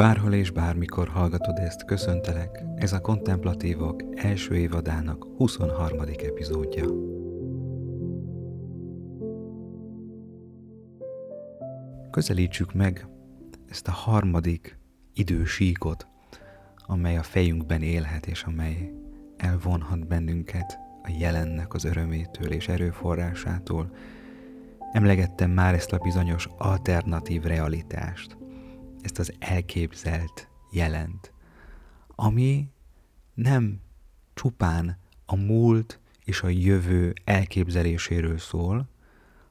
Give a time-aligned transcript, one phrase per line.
[0.00, 6.00] Bárhol és bármikor hallgatod ezt, köszöntelek, ez a Kontemplatívok első évadának 23.
[6.00, 6.84] epizódja.
[12.10, 13.06] Közelítsük meg
[13.68, 14.78] ezt a harmadik
[15.14, 16.06] idősíkot,
[16.76, 18.92] amely a fejünkben élhet, és amely
[19.36, 23.90] elvonhat bennünket a jelennek az örömétől és erőforrásától.
[24.92, 28.38] Emlegettem már ezt a bizonyos alternatív realitást,
[29.02, 31.32] ezt az elképzelt jelent,
[32.14, 32.68] ami
[33.34, 33.80] nem
[34.34, 38.88] csupán a múlt és a jövő elképzeléséről szól,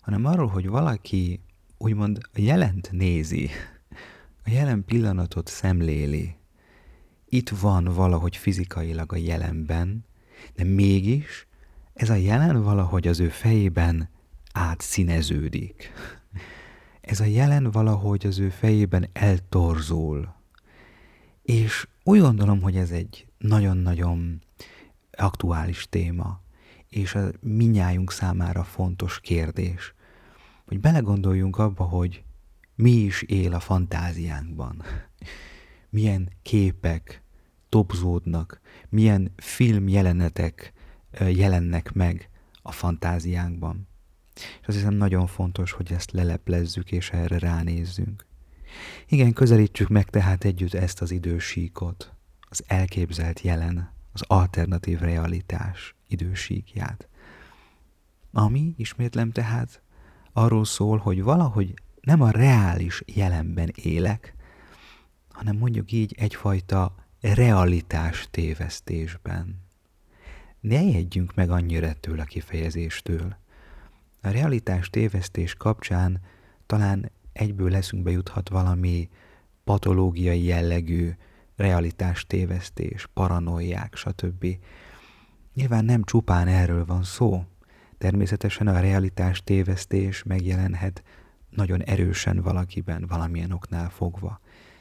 [0.02, 1.41] hanem arról, hogy valaki
[1.77, 3.49] úgymond a jelent nézi,
[4.45, 6.35] a jelen pillanatot szemléli.
[7.26, 10.05] Itt van valahogy fizikailag a jelenben,
[10.55, 11.48] de mégis
[11.93, 14.09] ez a jelen valahogy az ő fejében
[14.54, 15.91] átszíneződik.
[17.10, 20.34] Ez a jelen valahogy az ő fejében eltorzul.
[21.41, 24.41] És úgy gondolom, hogy ez egy nagyon-nagyon
[25.12, 26.41] aktuális téma,
[26.90, 29.93] és a minnyájunk számára fontos kérdés,
[30.68, 32.24] hogy belegondoljunk abba, hogy
[32.76, 34.84] mi is él a fantáziánkban.
[35.90, 37.21] Milyen képek
[37.70, 40.74] topzódnak, milyen filmjelenetek
[41.20, 42.30] jelennek meg
[42.62, 43.88] a fantáziánkban.
[44.62, 48.26] És azt hiszem nagyon fontos, hogy ezt leleplezzük és erre ránézzünk.
[49.07, 52.13] Igen, közelítsük meg tehát együtt ezt az idősíkot,
[52.49, 57.07] az elképzelt jelen, az alternatív realitás idősíkját.
[58.31, 59.81] Ami, ismétlem tehát,
[60.34, 64.35] arról szól, hogy valahogy nem a reális jelenben élek,
[65.29, 69.68] hanem mondjuk így egyfajta realitás tévesztésben.
[70.59, 73.38] Ne jegyünk meg annyira ettől a kifejezéstől.
[74.22, 76.22] A realitás tévesztés kapcsán
[76.66, 79.09] talán egyből leszünkbe juthat valami
[79.63, 81.12] patológiai jellegű
[81.56, 84.46] realitás tévesztés, paranoiák, stb.
[85.53, 87.44] Nyilván nem csupán erről van szó.
[87.97, 91.03] Természetesen a realitás tévesztés megjelenhet
[91.50, 94.40] nagyon erősen valakiben, valamilyen oknál fogva.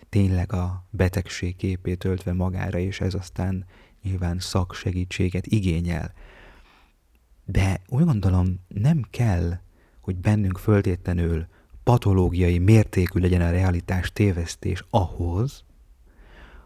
[0.08, 3.64] Tényleg a betegség képét öltve magára, és ez aztán
[4.02, 6.12] nyilván szaksegítséget igényel.
[7.50, 9.58] De úgy gondolom, nem kell,
[10.00, 11.46] hogy bennünk föltétlenül
[11.84, 15.64] patológiai mértékű legyen a realitás tévesztés ahhoz,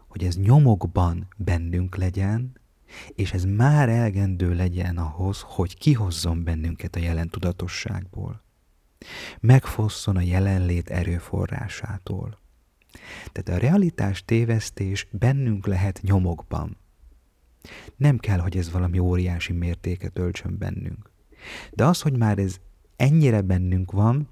[0.07, 2.57] hogy ez nyomokban bennünk legyen,
[3.15, 8.43] és ez már elegendő legyen ahhoz, hogy kihozzon bennünket a jelen tudatosságból.
[9.39, 12.39] Megfosszon a jelenlét erőforrásától.
[13.31, 16.77] Tehát a realitás tévesztés bennünk lehet nyomokban.
[17.95, 21.09] Nem kell, hogy ez valami óriási mértéket öltsön bennünk.
[21.71, 22.59] De az, hogy már ez
[22.95, 24.29] ennyire bennünk van,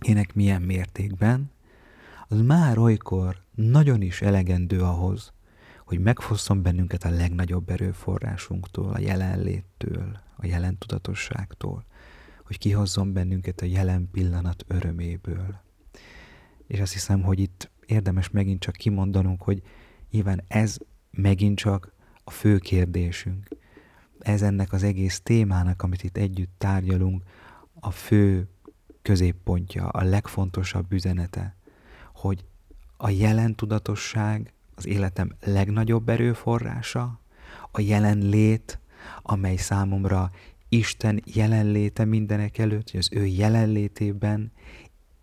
[0.00, 1.50] ének milyen mértékben,
[2.28, 5.32] az már olykor nagyon is elegendő ahhoz,
[5.86, 11.84] hogy megfosszon bennünket a legnagyobb erőforrásunktól, a jelenléttől, a jelen tudatosságtól,
[12.42, 15.60] hogy kihozzon bennünket a jelen pillanat öröméből.
[16.66, 19.62] És azt hiszem, hogy itt érdemes megint csak kimondanunk, hogy
[20.10, 20.76] nyilván ez
[21.10, 21.91] megint csak
[22.24, 23.48] a fő kérdésünk.
[24.18, 27.22] Ez ennek az egész témának, amit itt együtt tárgyalunk,
[27.80, 28.48] a fő
[29.02, 31.56] középpontja, a legfontosabb üzenete,
[32.14, 32.44] hogy
[32.96, 37.20] a jelen tudatosság az életem legnagyobb erőforrása,
[37.70, 38.78] a jelenlét,
[39.22, 40.30] amely számomra
[40.68, 44.52] Isten jelenléte mindenek előtt, hogy az ő jelenlétében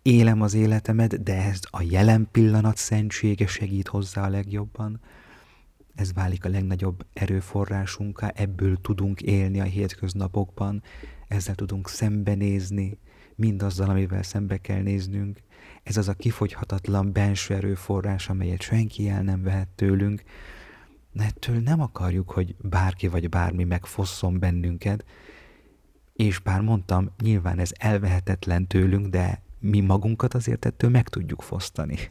[0.02, 5.00] élem az életemet, de ez a jelen pillanat szentsége segít hozzá a legjobban.
[6.00, 10.82] Ez válik a legnagyobb erőforrásunká, ebből tudunk élni a hétköznapokban,
[11.28, 12.98] ezzel tudunk szembenézni,
[13.34, 15.38] mindazzal, amivel szembe kell néznünk.
[15.82, 20.22] Ez az a kifogyhatatlan benső erőforrás, amelyet senki el nem vehet tőlünk.
[21.14, 25.04] Ettől nem akarjuk, hogy bárki vagy bármi megfosszon bennünket,
[26.12, 31.98] és bár mondtam, nyilván ez elvehetetlen tőlünk, de mi magunkat azért ettől meg tudjuk fosztani.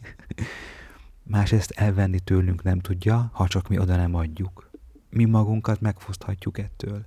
[1.29, 4.69] Más ezt elvenni tőlünk nem tudja, ha csak mi oda nem adjuk.
[5.09, 7.05] Mi magunkat megfoszthatjuk ettől.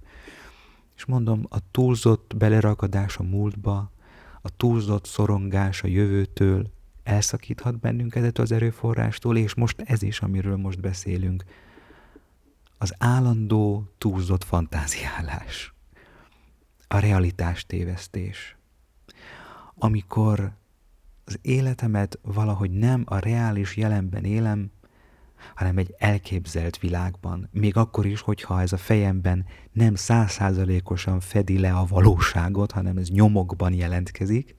[0.97, 3.91] És mondom, a túlzott belerakadás a múltba,
[4.43, 6.71] a túlzott szorongás a jövőtől
[7.03, 11.45] elszakíthat bennünket az erőforrástól, és most ez is, amiről most beszélünk,
[12.79, 15.75] az állandó túlzott fantáziálás,
[16.89, 18.57] a realitás tévesztés.
[19.75, 20.53] Amikor
[21.33, 24.71] az életemet valahogy nem a reális jelenben élem,
[25.55, 27.49] hanem egy elképzelt világban.
[27.53, 33.09] Még akkor is, hogyha ez a fejemben nem százszázalékosan fedi le a valóságot, hanem ez
[33.09, 34.55] nyomokban jelentkezik,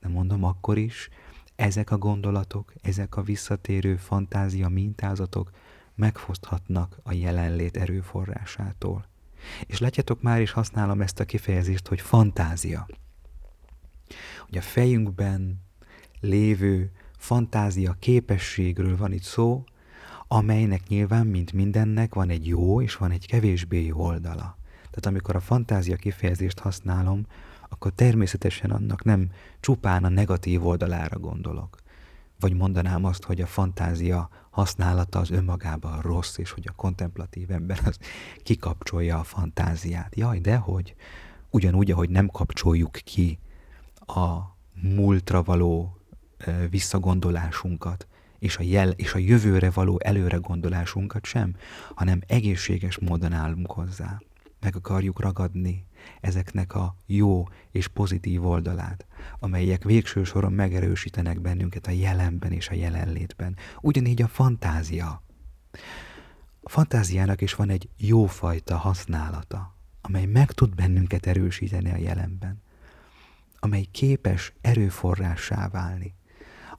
[0.00, 1.08] de mondom akkor is,
[1.56, 5.50] ezek a gondolatok, ezek a visszatérő fantázia mintázatok
[5.94, 9.08] megfoszthatnak a jelenlét erőforrásától.
[9.66, 12.86] És látjátok, már is használom ezt a kifejezést, hogy fantázia.
[14.46, 15.68] Hogy a fejünkben
[16.20, 19.64] lévő fantázia képességről van itt szó,
[20.28, 24.58] amelynek nyilván, mint mindennek, van egy jó és van egy kevésbé jó oldala.
[24.74, 27.26] Tehát amikor a fantázia kifejezést használom,
[27.68, 29.30] akkor természetesen annak nem
[29.60, 31.78] csupán a negatív oldalára gondolok.
[32.40, 37.80] Vagy mondanám azt, hogy a fantázia használata az önmagában rossz, és hogy a kontemplatív ember
[37.84, 37.98] az
[38.42, 40.16] kikapcsolja a fantáziát.
[40.16, 40.94] Jaj, de hogy
[41.50, 43.38] ugyanúgy, ahogy nem kapcsoljuk ki
[44.06, 44.38] a
[44.82, 45.99] múltra való
[46.70, 48.06] visszagondolásunkat,
[48.38, 51.56] és a, jel, és a jövőre való előre gondolásunkat sem,
[51.94, 54.20] hanem egészséges módon állunk hozzá.
[54.60, 55.86] Meg akarjuk ragadni
[56.20, 59.06] ezeknek a jó és pozitív oldalát,
[59.38, 63.56] amelyek végső soron megerősítenek bennünket a jelenben és a jelenlétben.
[63.80, 65.22] Ugyanígy a fantázia.
[66.60, 72.62] A fantáziának is van egy jófajta használata, amely meg tud bennünket erősíteni a jelenben,
[73.58, 76.14] amely képes erőforrássá válni,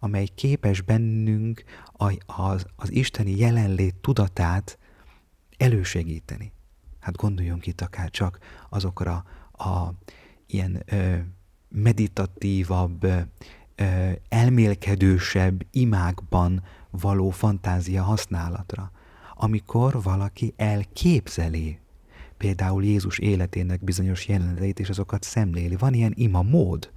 [0.04, 1.64] amely képes bennünk
[2.26, 4.78] az, az isteni jelenlét tudatát
[5.58, 6.52] elősegíteni.
[7.00, 8.40] Hát gondoljunk itt akár csak
[8.70, 9.90] azokra a
[10.48, 11.18] ilyen ö,
[11.70, 18.92] meditatívabb, ö, elmélkedősebb imákban való fantázia használatra,
[19.34, 21.80] amikor valaki elképzeli
[22.38, 25.76] például Jézus életének bizonyos jeleneteit, és azokat szemléli.
[25.76, 26.92] Van ilyen ima mód,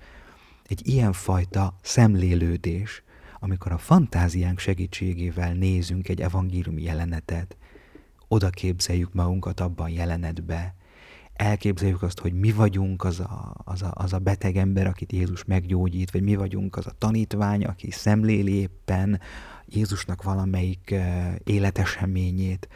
[0.64, 3.02] egy ilyenfajta szemlélődés,
[3.38, 7.56] amikor a fantáziánk segítségével nézünk egy evangéliumi jelenetet,
[8.28, 10.74] oda képzeljük magunkat abban jelenetbe,
[11.34, 15.44] elképzeljük azt, hogy mi vagyunk az a, az, a, az a beteg ember, akit Jézus
[15.44, 19.20] meggyógyít, vagy mi vagyunk az a tanítvány, aki szemléli éppen
[19.66, 20.94] Jézusnak valamelyik
[21.44, 22.68] életeseményét.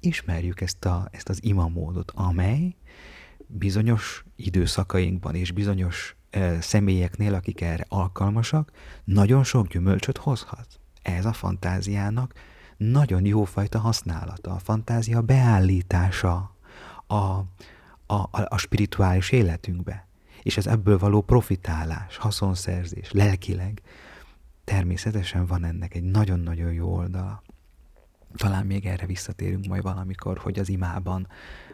[0.00, 2.76] Ismerjük ezt, a, ezt az imamódot, amely
[3.46, 6.16] bizonyos időszakainkban és bizonyos
[6.60, 8.70] személyeknél, akik erre alkalmasak,
[9.04, 10.80] nagyon sok gyümölcsöt hozhat.
[11.02, 12.32] Ez a fantáziának
[12.76, 16.56] nagyon jófajta használata, a fantázia beállítása
[17.06, 17.44] a, a,
[18.06, 20.06] a, a spirituális életünkbe,
[20.42, 23.82] és az ebből való profitálás, haszonszerzés, lelkileg,
[24.64, 27.42] természetesen van ennek egy nagyon-nagyon jó oldala.
[28.36, 31.28] Talán még erre visszatérünk majd valamikor, hogy az imában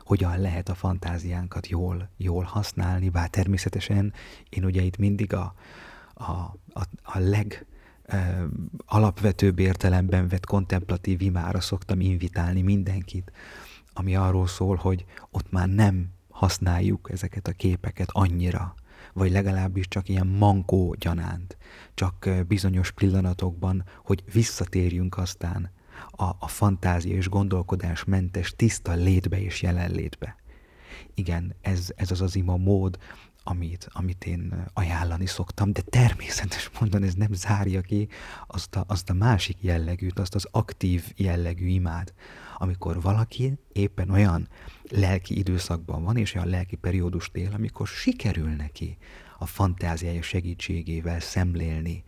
[0.09, 4.13] hogyan lehet a fantáziánkat jól, jól használni, bár természetesen
[4.51, 5.55] én ugye itt mindig a,
[6.15, 6.31] a,
[6.73, 7.67] a, a leg,
[8.87, 13.33] alapvetőbb értelemben vett kontemplatív imára szoktam invitálni mindenkit,
[13.93, 18.75] ami arról szól, hogy ott már nem használjuk ezeket a képeket annyira,
[19.13, 21.57] vagy legalábbis csak ilyen mankó gyanánt,
[21.95, 25.71] csak bizonyos pillanatokban, hogy visszatérjünk aztán
[26.11, 30.37] a, a fantázia és gondolkodás mentes tiszta létbe és jelenlétbe.
[31.15, 32.99] Igen, ez, ez az az ima mód,
[33.43, 38.09] amit, amit én ajánlani szoktam, de természetes mondani, ez nem zárja ki
[38.47, 42.13] azt a, azt a másik jellegűt, azt az aktív jellegű imád,
[42.57, 44.49] amikor valaki éppen olyan
[44.91, 48.97] lelki időszakban van, és olyan lelki periódust él, amikor sikerül neki
[49.39, 52.05] a fantáziája segítségével szemlélni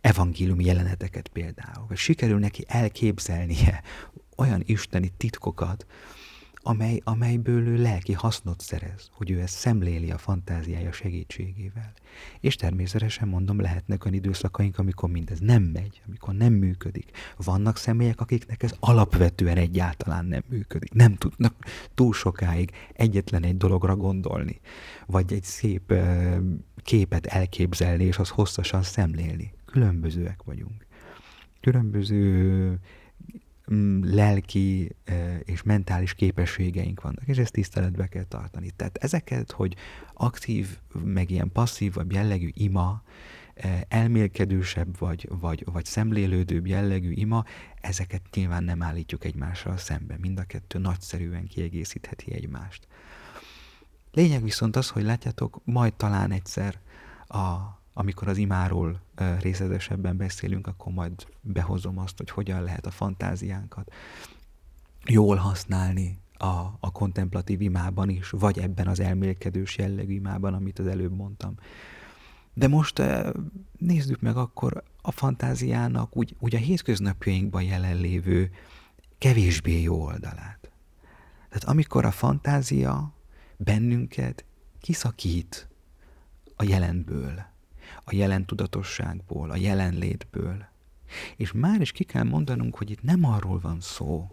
[0.00, 3.82] evangéliumi jeleneteket például, vagy sikerül neki elképzelnie
[4.36, 5.86] olyan isteni titkokat,
[6.68, 11.92] amely, amelyből ő lelki hasznot szerez, hogy ő ezt szemléli a fantáziája segítségével.
[12.40, 17.10] És természetesen mondom, lehetnek olyan időszakaink, amikor mindez nem megy, amikor nem működik.
[17.36, 20.92] Vannak személyek, akiknek ez alapvetően egyáltalán nem működik.
[20.92, 21.54] Nem tudnak
[21.94, 24.60] túl sokáig egyetlen egy dologra gondolni,
[25.06, 25.92] vagy egy szép
[26.86, 29.52] képet elképzelni, és az hosszasan szemlélni.
[29.64, 30.86] Különbözőek vagyunk.
[31.60, 32.78] Különböző
[33.72, 34.96] Mm, lelki
[35.44, 38.70] és mentális képességeink vannak, és ezt tiszteletbe kell tartani.
[38.76, 39.74] Tehát ezeket, hogy
[40.14, 43.02] aktív, meg ilyen passzív vagy jellegű ima,
[43.88, 47.44] elmélkedősebb vagy, vagy, vagy szemlélődőbb jellegű ima,
[47.80, 50.16] ezeket nyilván nem állítjuk egymással szembe.
[50.20, 52.86] Mind a kettő nagyszerűen kiegészítheti egymást.
[54.16, 56.78] Lényeg viszont az, hogy látjátok, majd talán egyszer
[57.26, 57.56] a,
[57.92, 59.00] amikor az imáról
[59.40, 63.92] részletesebben beszélünk, akkor majd behozom azt, hogy hogyan lehet a fantáziánkat
[65.04, 66.46] jól használni a,
[66.80, 71.54] a kontemplatív imában is, vagy ebben az elmélkedős jellegű imában, amit az előbb mondtam.
[72.54, 73.02] De most
[73.78, 78.50] nézzük meg akkor a fantáziának úgy, úgy a hétköznapjainkban jelenlévő
[79.18, 80.70] kevésbé jó oldalát.
[81.48, 83.14] Tehát amikor a fantázia
[83.56, 84.44] bennünket
[84.80, 85.68] kiszakít
[86.56, 87.44] a jelenből,
[88.04, 90.64] a jelen tudatosságból, a jelenlétből.
[91.36, 94.30] És már is ki kell mondanunk, hogy itt nem arról van szó,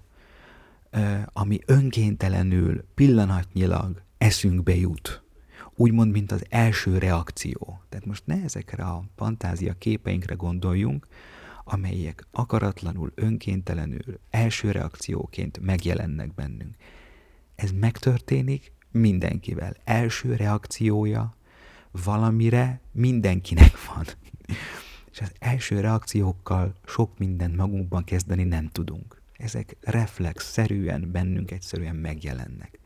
[1.25, 5.23] ami önkéntelenül, pillanatnyilag eszünkbe jut,
[5.75, 7.81] úgymond, mint az első reakció.
[7.89, 11.07] Tehát most ne ezekre a fantázia képeinkre gondoljunk,
[11.63, 16.75] amelyek akaratlanul, önkéntelenül, első reakcióként megjelennek bennünk.
[17.55, 19.75] Ez megtörténik mindenkivel.
[19.83, 21.35] Első reakciója
[21.91, 24.05] valamire mindenkinek van.
[25.11, 29.21] És az első reakciókkal sok mindent magunkban kezdeni nem tudunk.
[29.37, 32.79] Ezek reflex-szerűen bennünk egyszerűen megjelennek.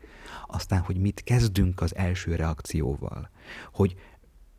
[0.46, 3.30] Aztán, hogy mit kezdünk az első reakcióval,
[3.72, 3.96] hogy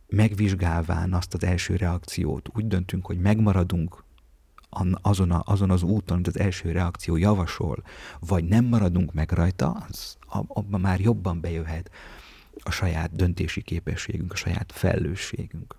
[0.07, 4.03] megvizsgálván azt az első reakciót úgy döntünk, hogy megmaradunk
[5.01, 7.83] azon, a, azon az úton, amit az első reakció javasol,
[8.19, 11.91] vagy nem maradunk meg rajta, az, abban már jobban bejöhet
[12.63, 15.77] a saját döntési képességünk, a saját felelősségünk.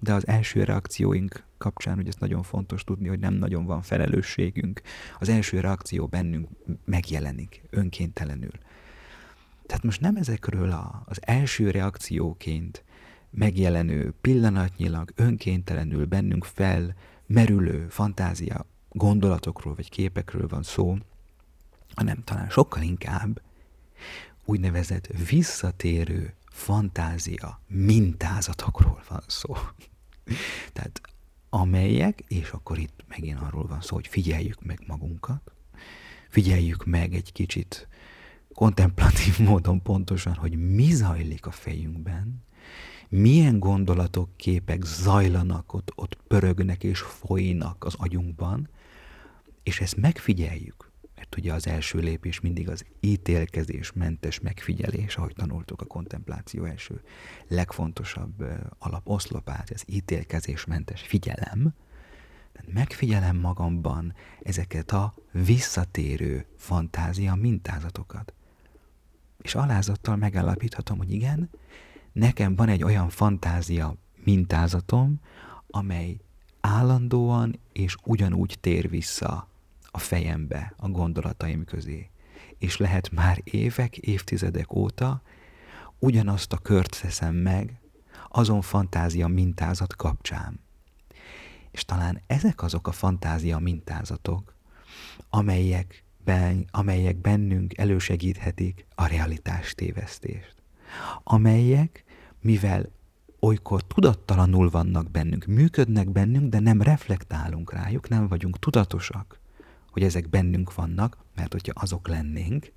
[0.00, 4.80] De az első reakcióink kapcsán, hogy ez nagyon fontos tudni, hogy nem nagyon van felelősségünk.
[5.18, 6.48] Az első reakció bennünk
[6.84, 8.52] megjelenik önkéntelenül.
[9.66, 12.84] Tehát most nem ezekről a, az első reakcióként
[13.30, 16.94] megjelenő, pillanatnyilag, önkéntelenül bennünk fel
[17.28, 20.96] merülő fantázia gondolatokról vagy képekről van szó,
[21.94, 23.40] hanem talán sokkal inkább
[24.44, 29.56] úgynevezett visszatérő fantázia mintázatokról van szó.
[30.72, 31.00] Tehát
[31.50, 35.52] amelyek, és akkor itt megint arról van szó, hogy figyeljük meg magunkat,
[36.28, 37.88] figyeljük meg egy kicsit
[38.54, 42.46] kontemplatív módon pontosan, hogy mi zajlik a fejünkben,
[43.08, 48.68] milyen gondolatok, képek zajlanak, ott, ott pörögnek és folynak az agyunkban,
[49.62, 55.86] és ezt megfigyeljük, mert ugye az első lépés mindig az ítélkezésmentes megfigyelés, ahogy tanultuk a
[55.86, 57.00] kontempláció első
[57.48, 58.44] legfontosabb
[58.78, 61.74] alaposzlopát, az ítélkezésmentes figyelem,
[62.66, 68.32] megfigyelem magamban ezeket a visszatérő fantázia mintázatokat.
[69.42, 71.50] És alázattal megállapíthatom, hogy igen,
[72.12, 75.20] nekem van egy olyan fantázia mintázatom,
[75.66, 76.16] amely
[76.60, 79.48] állandóan és ugyanúgy tér vissza
[79.90, 82.10] a fejembe, a gondolataim közé.
[82.58, 85.22] És lehet már évek, évtizedek óta
[85.98, 87.80] ugyanazt a kört teszem meg
[88.28, 90.60] azon fantázia mintázat kapcsán.
[91.70, 94.54] És talán ezek azok a fantázia mintázatok,
[95.30, 100.57] amelyek, ben, amelyek bennünk elősegíthetik a realitás tévesztést.
[101.22, 102.04] Amelyek
[102.40, 102.88] mivel
[103.40, 109.40] olykor tudattalanul vannak bennünk, működnek bennünk, de nem reflektálunk rájuk, nem vagyunk tudatosak,
[109.90, 112.72] hogy ezek bennünk vannak, mert hogyha azok lennénk,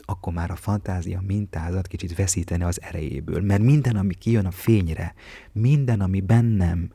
[0.00, 5.14] akkor már a fantázia mintázat kicsit veszítene az erejéből, mert minden, ami kijön a fényre,
[5.52, 6.90] minden, ami bennem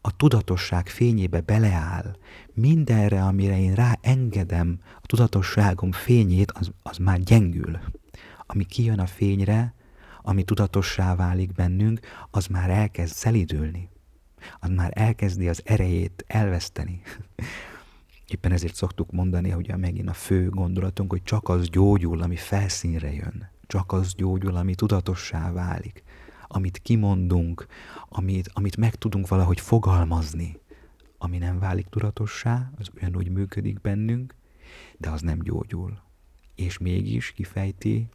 [0.00, 2.16] a tudatosság fényébe beleáll,
[2.54, 7.78] mindenre, amire én ráengedem a tudatosságom fényét, az, az már gyengül.
[8.46, 9.74] Ami kijön a fényre,
[10.28, 13.88] ami tudatossá válik bennünk, az már elkezd szelidülni.
[14.60, 17.00] Az már elkezdi az erejét elveszteni.
[18.34, 23.12] Éppen ezért szoktuk mondani, hogy megint a fő gondolatunk, hogy csak az gyógyul, ami felszínre
[23.12, 23.50] jön.
[23.66, 26.02] Csak az gyógyul, ami tudatossá válik.
[26.46, 27.66] Amit kimondunk,
[28.08, 30.58] amit, amit meg tudunk valahogy fogalmazni.
[31.18, 34.34] Ami nem válik tudatossá, az ugyanúgy működik bennünk,
[34.96, 35.98] de az nem gyógyul.
[36.54, 38.08] És mégis kifejti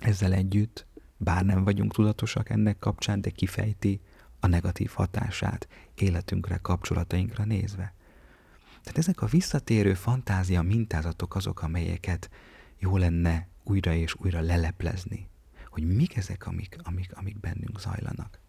[0.00, 0.86] ezzel együtt
[1.22, 4.00] bár nem vagyunk tudatosak ennek kapcsán, de kifejti
[4.40, 7.94] a negatív hatását életünkre, kapcsolatainkra nézve.
[8.82, 12.30] Tehát ezek a visszatérő fantázia mintázatok azok, amelyeket
[12.78, 15.28] jó lenne újra és újra leleplezni,
[15.68, 18.40] hogy mik ezek, amik, amik, amik bennünk zajlanak.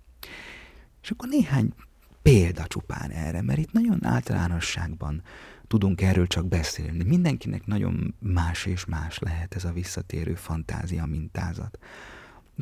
[1.01, 1.74] És akkor néhány
[2.22, 5.24] példa csupán erre, mert itt nagyon általánosságban
[5.68, 7.03] tudunk erről csak beszélni.
[7.03, 11.80] Mindenkinek nagyon más és más lehet ez a visszatérő fantázia mintázat.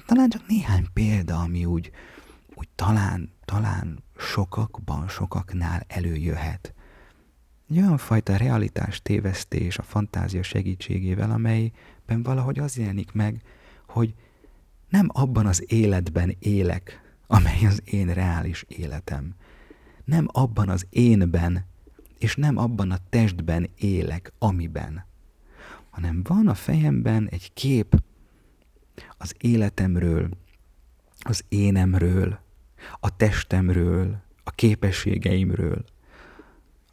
[0.06, 1.92] Talán csak néhány példa, ami úgy,
[2.56, 6.74] úgy talán, talán sokakban, sokaknál előjöhet.
[7.70, 13.42] Egy olyan fajta realitás tévesztés a fantázia segítségével, amelyben valahogy az jelenik meg,
[13.88, 14.14] hogy
[14.90, 19.36] nem abban az életben élek, amely az én reális életem.
[20.06, 21.66] Nem abban az énben,
[22.18, 25.06] és nem abban a testben élek, amiben,
[25.90, 28.02] hanem van a fejemben egy kép
[29.18, 30.30] az életemről,
[31.20, 32.40] az énemről,
[33.00, 35.84] a testemről, a képességeimről,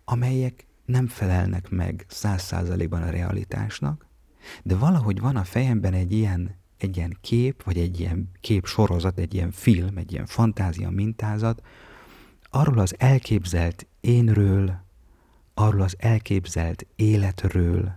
[0.05, 4.07] amelyek nem felelnek meg száz százalékban a realitásnak,
[4.63, 9.19] de valahogy van a fejemben egy ilyen, egy ilyen kép, vagy egy ilyen kép sorozat,
[9.19, 11.63] egy ilyen film, egy ilyen fantázia mintázat,
[12.51, 14.87] arról az elképzelt énről,
[15.55, 17.97] arról az elképzelt életről,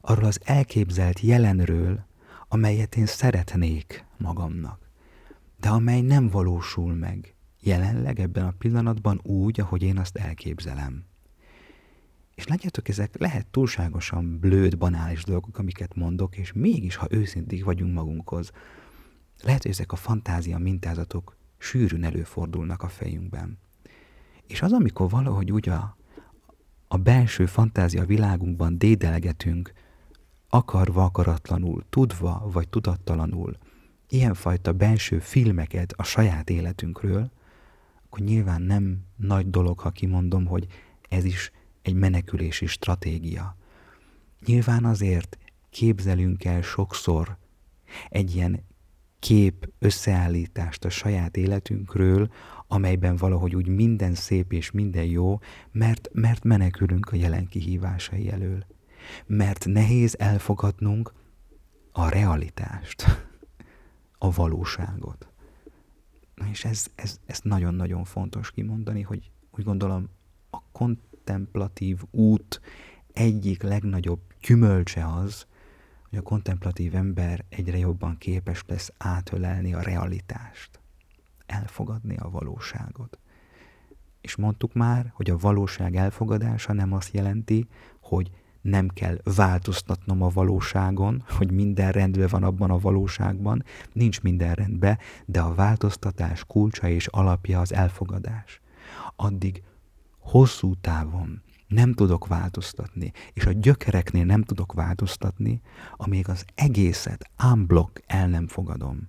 [0.00, 2.06] arról az elképzelt jelenről,
[2.48, 4.90] amelyet én szeretnék magamnak,
[5.60, 11.04] de amely nem valósul meg jelenleg ebben a pillanatban úgy, ahogy én azt elképzelem.
[12.34, 17.94] És látjátok, ezek lehet túlságosan blőd, banális dolgok, amiket mondok, és mégis, ha őszinték vagyunk
[17.94, 18.50] magunkhoz,
[19.42, 23.58] lehet, hogy ezek a fantázia mintázatok sűrűn előfordulnak a fejünkben.
[24.46, 25.96] És az, amikor valahogy úgy a,
[26.88, 29.72] a belső fantázia világunkban dédelgetünk,
[30.48, 33.56] akarva, akaratlanul, tudva vagy tudattalanul,
[34.08, 37.30] ilyenfajta belső filmeket a saját életünkről,
[38.04, 40.66] akkor nyilván nem nagy dolog, ha kimondom, hogy
[41.08, 41.50] ez is
[41.82, 43.56] egy menekülési stratégia.
[44.46, 45.38] Nyilván azért
[45.70, 47.36] képzelünk el sokszor
[48.08, 48.64] egy ilyen
[49.18, 52.30] kép összeállítást a saját életünkről,
[52.66, 55.38] amelyben valahogy úgy minden szép és minden jó,
[55.72, 58.66] mert, mert menekülünk a jelen kihívásai elől.
[59.26, 61.12] Mert nehéz elfogadnunk
[61.92, 63.04] a realitást,
[64.18, 65.28] a valóságot.
[66.34, 70.08] Na és ez, ez, ez nagyon-nagyon fontos kimondani, hogy úgy gondolom
[70.50, 72.60] a kontemplatív út
[73.12, 75.46] egyik legnagyobb gyümölcse az,
[76.08, 80.80] hogy a kontemplatív ember egyre jobban képes lesz átölelni a realitást,
[81.46, 83.18] elfogadni a valóságot.
[84.20, 87.68] És mondtuk már, hogy a valóság elfogadása nem azt jelenti,
[88.00, 88.30] hogy
[88.66, 94.98] nem kell változtatnom a valóságon, hogy minden rendben van abban a valóságban, nincs minden rendben,
[95.26, 98.60] de a változtatás kulcsa és alapja az elfogadás.
[99.16, 99.62] Addig
[100.18, 105.60] hosszú távon nem tudok változtatni, és a gyökereknél nem tudok változtatni,
[105.96, 109.08] amíg az egészet unblock el nem fogadom.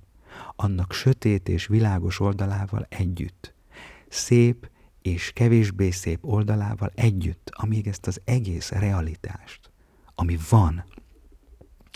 [0.56, 3.54] Annak sötét és világos oldalával együtt.
[4.10, 4.70] Szép
[5.08, 9.72] és kevésbé szép oldalával együtt, amíg ezt az egész realitást,
[10.16, 10.84] ami van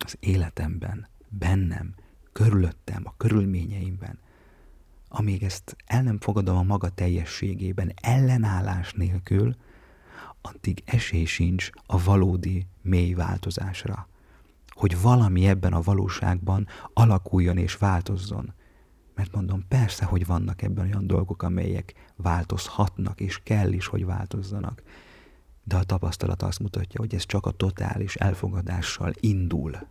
[0.06, 1.95] az életemben, bennem,
[2.32, 4.19] körülöttem, a körülményeimben,
[5.08, 9.56] amíg ezt el nem fogadom a maga teljességében, ellenállás nélkül,
[10.41, 14.08] addig esély sincs a valódi mély változásra.
[14.67, 18.54] Hogy valami ebben a valóságban alakuljon és változzon.
[19.15, 24.84] Mert mondom, persze, hogy vannak ebben olyan dolgok, amelyek változhatnak, és kell is, hogy változzanak.
[25.63, 29.88] De a tapasztalat azt mutatja, hogy ez csak a totális elfogadással indul.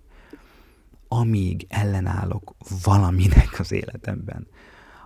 [1.09, 2.55] Amíg ellenállok
[2.85, 4.47] valaminek az életemben,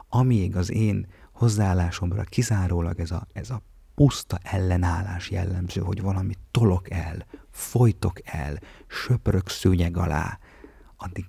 [0.09, 3.63] amíg az én hozzáállásomra kizárólag ez a, ez a
[3.95, 10.39] puszta ellenállás jellemző, hogy valamit tolok el, folytok el, söpörök szőnyeg alá,
[10.97, 11.27] addig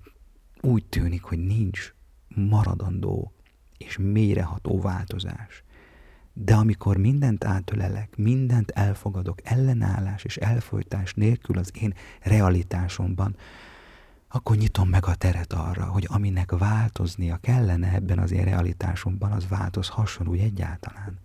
[0.62, 1.95] úgy tűnik, hogy nincs
[2.36, 3.32] maradandó
[3.78, 5.64] és mélyreható változás.
[6.34, 13.36] De amikor mindent átölelek, mindent elfogadok, ellenállás és elfolytás nélkül az én realitásomban,
[14.28, 19.48] akkor nyitom meg a teret arra, hogy aminek változnia kellene ebben az én realitásomban, az
[19.48, 21.20] változhasson úgy egyáltalán.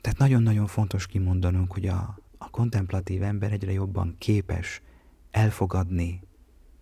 [0.00, 4.82] Tehát nagyon-nagyon fontos kimondanunk, hogy a, a kontemplatív ember egyre jobban képes
[5.30, 6.20] elfogadni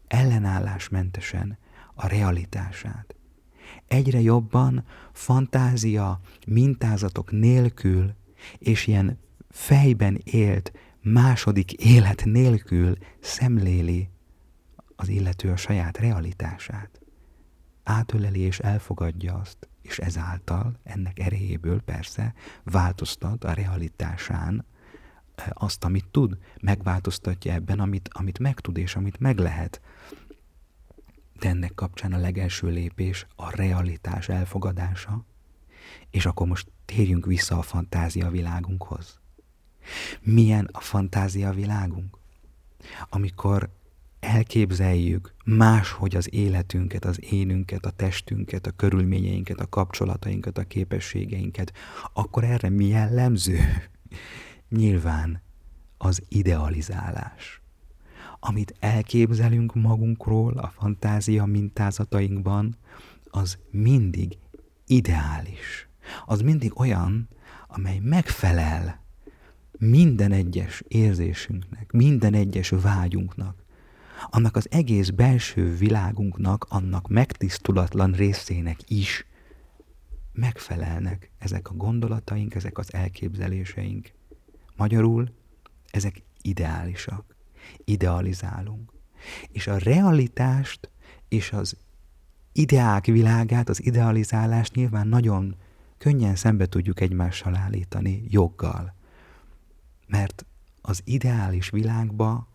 [0.09, 1.59] ellenállásmentesen
[1.97, 3.15] a realitását.
[3.87, 8.15] Egyre jobban fantázia, mintázatok nélkül
[8.59, 9.19] és ilyen
[9.51, 14.09] fejben élt második élet nélkül szemléli
[14.97, 17.01] az illető a saját realitását.
[17.85, 24.65] Átöleli és elfogadja azt, és ezáltal, ennek erejéből persze változtat a realitásán
[25.35, 29.81] eh, azt, amit tud, megváltoztatja ebben, amit, amit meg tud és amit meg lehet.
[31.39, 35.25] De ennek kapcsán a legelső lépés a realitás elfogadása,
[36.11, 39.21] és akkor most térjünk vissza a fantázia világunkhoz.
[40.21, 42.19] Milyen a fantázia világunk?
[43.09, 43.71] Amikor
[44.21, 51.73] elképzeljük máshogy az életünket, az énünket, a testünket, a körülményeinket, a kapcsolatainkat, a képességeinket,
[52.13, 53.59] akkor erre mi jellemző?
[54.69, 55.43] Nyilván
[55.99, 57.61] az idealizálás.
[58.49, 62.77] Amit elképzelünk magunkról a fantázia mintázatainkban,
[63.25, 64.39] az mindig
[64.87, 65.89] ideális.
[66.27, 67.29] Az mindig olyan,
[67.69, 69.05] amely megfelel
[69.79, 73.65] minden egyes érzésünknek, minden egyes vágyunknak,
[74.31, 79.27] annak az egész belső világunknak, annak megtisztulatlan részének is
[80.33, 84.13] megfelelnek ezek a gondolataink, ezek az elképzeléseink.
[84.77, 85.29] Magyarul
[85.91, 87.36] ezek ideálisak.
[87.85, 88.93] Idealizálunk.
[89.53, 90.91] És a realitást
[91.29, 91.77] és az
[92.53, 95.57] ideák világát, az idealizálást nyilván nagyon
[95.99, 98.95] könnyen szembe tudjuk egymással állítani joggal.
[100.07, 100.47] Mert
[100.81, 102.49] az ideális világba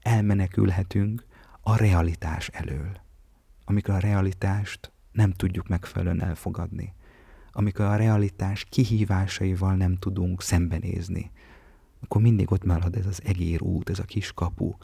[0.00, 1.24] elmenekülhetünk
[1.60, 3.00] a realitás elől.
[3.64, 6.94] Amikor a realitást nem tudjuk megfelelően elfogadni.
[7.52, 11.30] Amikor a realitás kihívásaival nem tudunk szembenézni.
[12.00, 14.74] Akkor mindig ott marad ez az egér út, ez a kis kapu.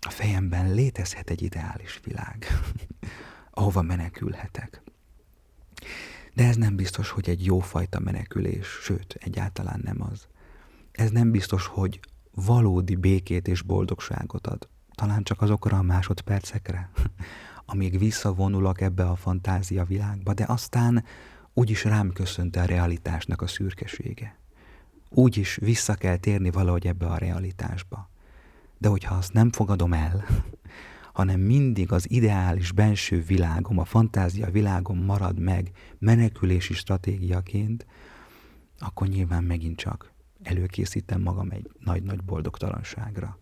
[0.00, 2.46] A fejemben létezhet egy ideális világ,
[3.50, 4.82] ahova menekülhetek.
[6.34, 10.26] De ez nem biztos, hogy egy jófajta menekülés, sőt, egyáltalán nem az.
[10.92, 12.00] Ez nem biztos, hogy
[12.34, 14.68] valódi békét és boldogságot ad.
[14.94, 16.90] Talán csak azokra a másodpercekre,
[17.66, 21.04] amíg visszavonulok ebbe a fantázia világba, de aztán
[21.54, 24.41] úgyis rám köszönt a realitásnak a szürkesége.
[25.14, 28.10] Úgyis vissza kell térni valahogy ebbe a realitásba.
[28.78, 30.24] De hogyha azt nem fogadom el,
[31.12, 37.86] hanem mindig az ideális benső világom, a fantázia világom marad meg menekülési stratégiaként,
[38.78, 43.38] akkor nyilván megint csak előkészítem magam egy nagy-nagy boldogtalanságra.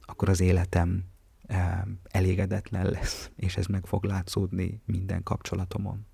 [0.00, 1.04] Akkor az életem
[1.46, 6.06] eh, elégedetlen lesz, és ez meg fog látszódni minden kapcsolatomon.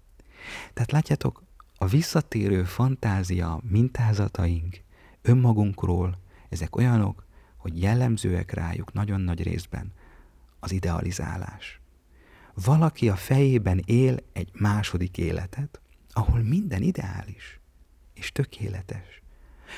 [0.72, 1.42] Tehát látjátok,
[1.82, 4.80] a visszatérő fantázia mintázataink
[5.22, 9.92] önmagunkról, ezek olyanok, hogy jellemzőek rájuk nagyon nagy részben
[10.58, 11.80] az idealizálás.
[12.54, 17.60] Valaki a fejében él egy második életet, ahol minden ideális
[18.14, 19.22] és tökéletes,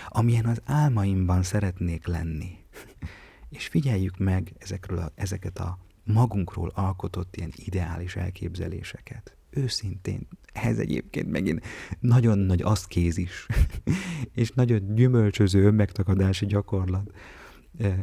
[0.09, 2.59] amilyen az álmaimban szeretnék lenni.
[3.57, 9.37] és figyeljük meg ezekről a, ezeket a magunkról alkotott ilyen ideális elképzeléseket.
[9.51, 11.65] Őszintén, ez egyébként megint
[12.01, 13.47] nagyon nagy aszkézis,
[14.35, 17.11] és nagyon gyümölcsöző önmegtakadási gyakorlat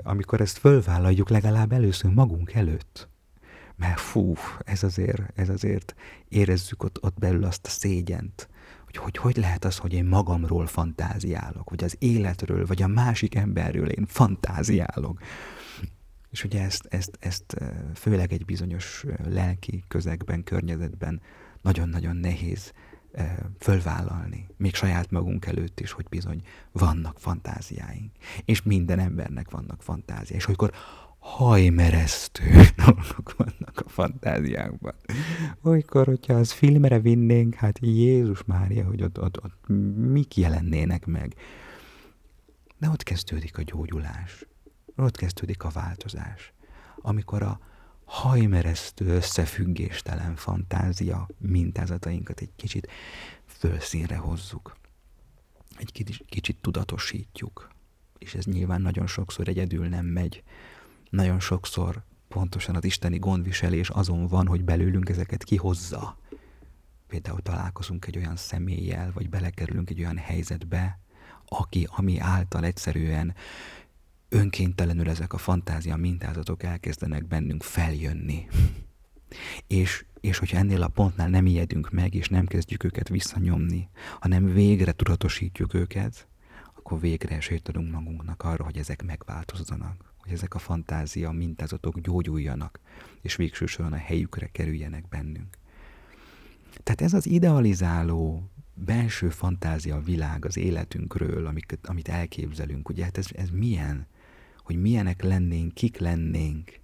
[0.04, 3.10] amikor ezt fölvállaljuk legalább először magunk előtt.
[3.76, 4.34] Mert fú,
[4.64, 5.96] ez azért, ez azért
[6.28, 8.50] érezzük ott, ott belül azt a szégyent,
[8.86, 13.36] hogy, hogy hogy lehet az, hogy én magamról fantáziálok, vagy az életről, vagy a másik
[13.36, 15.22] emberről én fantáziálok.
[16.30, 17.56] És ugye ezt, ezt, ezt
[17.96, 21.22] főleg egy bizonyos lelki közegben, környezetben
[21.62, 22.74] nagyon-nagyon nehéz
[23.60, 26.42] fölvállalni, még saját magunk előtt is, hogy bizony
[26.72, 28.12] vannak fantáziáink.
[28.46, 30.38] És minden embernek vannak fantáziái.
[30.38, 30.72] És olykor
[31.20, 32.44] hajmeresztő
[32.86, 34.96] dolgok vannak a fantáziákban.
[35.64, 41.36] Olykor, hogyha az filmre vinnénk, hát Jézus Mária, hogy ott, ott, ott mik jelennének meg.
[42.78, 44.46] De ott kezdődik a gyógyulás.
[44.96, 46.54] Ott kezdődik a változás.
[46.96, 47.60] Amikor a,
[48.10, 52.88] hajmeresztő, összefüggéstelen fantázia mintázatainkat egy kicsit
[53.46, 54.78] fölszínre hozzuk.
[55.78, 55.92] Egy
[56.26, 57.70] kicsit, tudatosítjuk.
[58.18, 60.44] És ez nyilván nagyon sokszor egyedül nem megy.
[61.10, 66.18] Nagyon sokszor pontosan az isteni gondviselés azon van, hogy belőlünk ezeket kihozza.
[67.08, 71.00] Például találkozunk egy olyan személlyel, vagy belekerülünk egy olyan helyzetbe,
[71.46, 73.36] aki, ami által egyszerűen
[74.30, 78.48] önkéntelenül ezek a fantázia mintázatok elkezdenek bennünk feljönni.
[79.68, 83.90] És, és hogyha ennél a pontnál nem ijedünk meg, és nem kezdjük őket visszanyomni,
[84.20, 86.28] hanem végre tudatosítjuk őket,
[86.76, 92.80] akkor végre esélyt adunk magunknak arra, hogy ezek megváltozzanak, hogy ezek a fantázia mintázatok gyógyuljanak,
[93.22, 95.58] és végső soron a helyükre kerüljenek bennünk.
[96.84, 103.28] Tehát ez az idealizáló belső fantázia világ az életünkről, amit, amit elképzelünk, ugye hát ez,
[103.32, 104.08] ez milyen?
[104.70, 106.80] Hogy milyenek lennénk, kik lennénk,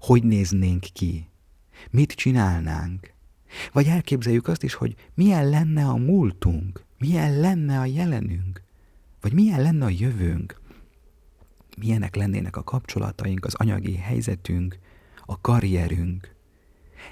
[0.00, 1.28] hogy néznénk ki,
[1.90, 3.12] mit csinálnánk.
[3.72, 8.62] Vagy elképzeljük azt is, hogy milyen lenne a múltunk, milyen lenne a jelenünk,
[9.20, 10.60] vagy milyen lenne a jövőnk,
[11.78, 14.78] milyenek lennének a kapcsolataink, az anyagi helyzetünk,
[15.24, 16.34] a karrierünk.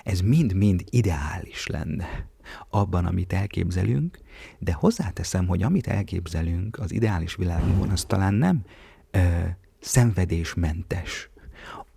[0.03, 2.29] Ez mind-mind ideális lenne
[2.69, 4.19] abban, amit elképzelünk,
[4.59, 8.65] de hozzáteszem, hogy amit elképzelünk az ideális világunkban, az talán nem
[9.11, 9.45] ö,
[9.85, 11.31] szenvedésmentes.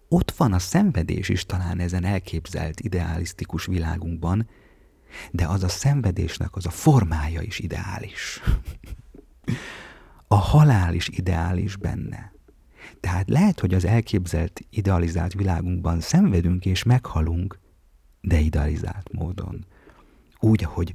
[0.09, 4.49] Ott van a szenvedés is talán ezen elképzelt idealisztikus világunkban,
[5.31, 8.41] de az a szenvedésnek az a formája is ideális.
[10.27, 12.33] A halál is ideális benne.
[12.99, 17.59] Tehát lehet, hogy az elképzelt, idealizált világunkban szenvedünk és meghalunk,
[18.21, 19.65] de idealizált módon.
[20.39, 20.93] Úgy, ahogy,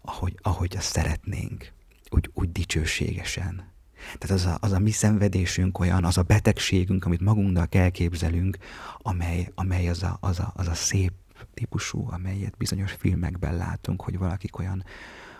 [0.00, 1.72] ahogy, ahogy azt szeretnénk.
[2.10, 3.73] Úgy, úgy dicsőségesen.
[4.18, 8.56] Tehát az a, az a mi szenvedésünk olyan, az a betegségünk, amit magunknak elképzelünk,
[8.98, 11.12] amely, amely az, a, az, a, az a szép
[11.54, 14.84] típusú, amelyet bizonyos filmekben látunk, hogy valakik olyan,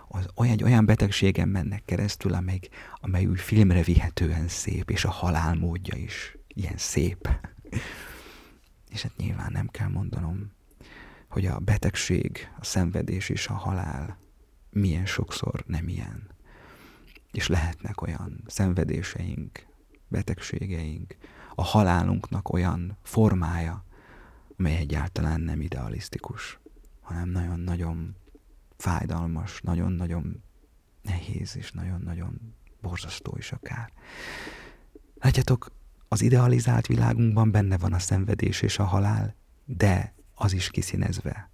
[0.08, 2.60] az, olyan, olyan betegségen mennek keresztül, amely,
[3.00, 7.28] amely úgy filmre vihetően szép, és a halál módja is ilyen szép.
[8.90, 10.52] és hát nyilván nem kell mondanom,
[11.28, 14.18] hogy a betegség, a szenvedés és a halál
[14.70, 16.30] milyen sokszor nem ilyen.
[17.34, 19.66] És lehetnek olyan szenvedéseink,
[20.08, 21.16] betegségeink,
[21.54, 23.84] a halálunknak olyan formája,
[24.56, 26.58] mely egyáltalán nem idealisztikus,
[27.00, 28.16] hanem nagyon-nagyon
[28.76, 30.42] fájdalmas, nagyon-nagyon
[31.02, 33.92] nehéz és nagyon-nagyon borzasztó is akár.
[35.14, 35.72] Látjátok,
[36.08, 41.50] az idealizált világunkban benne van a szenvedés és a halál, de az is kiszínezve.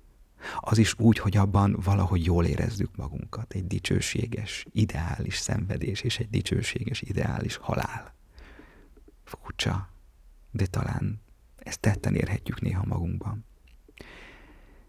[0.61, 3.53] Az is úgy, hogy abban valahogy jól érezzük magunkat.
[3.53, 8.15] Egy dicsőséges, ideális szenvedés és egy dicsőséges, ideális halál.
[9.25, 9.89] Furcsa,
[10.51, 11.21] de talán
[11.57, 13.45] ezt tetten érhetjük néha magunkban.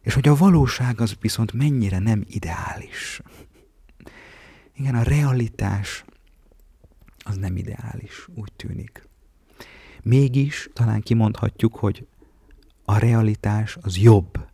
[0.01, 3.21] És hogy a valóság az viszont mennyire nem ideális.
[4.73, 6.05] Igen, a realitás
[7.23, 9.07] az nem ideális, úgy tűnik.
[10.03, 12.07] Mégis talán kimondhatjuk, hogy
[12.85, 14.49] a realitás az jobb,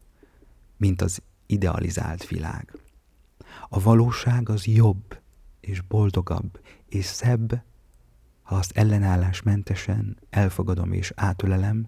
[0.78, 2.80] mint az idealizált világ.
[3.70, 5.20] A valóság az jobb,
[5.60, 6.60] és boldogabb,
[6.90, 7.64] és szebb,
[8.42, 11.88] ha azt ellenállásmentesen elfogadom és átölelem,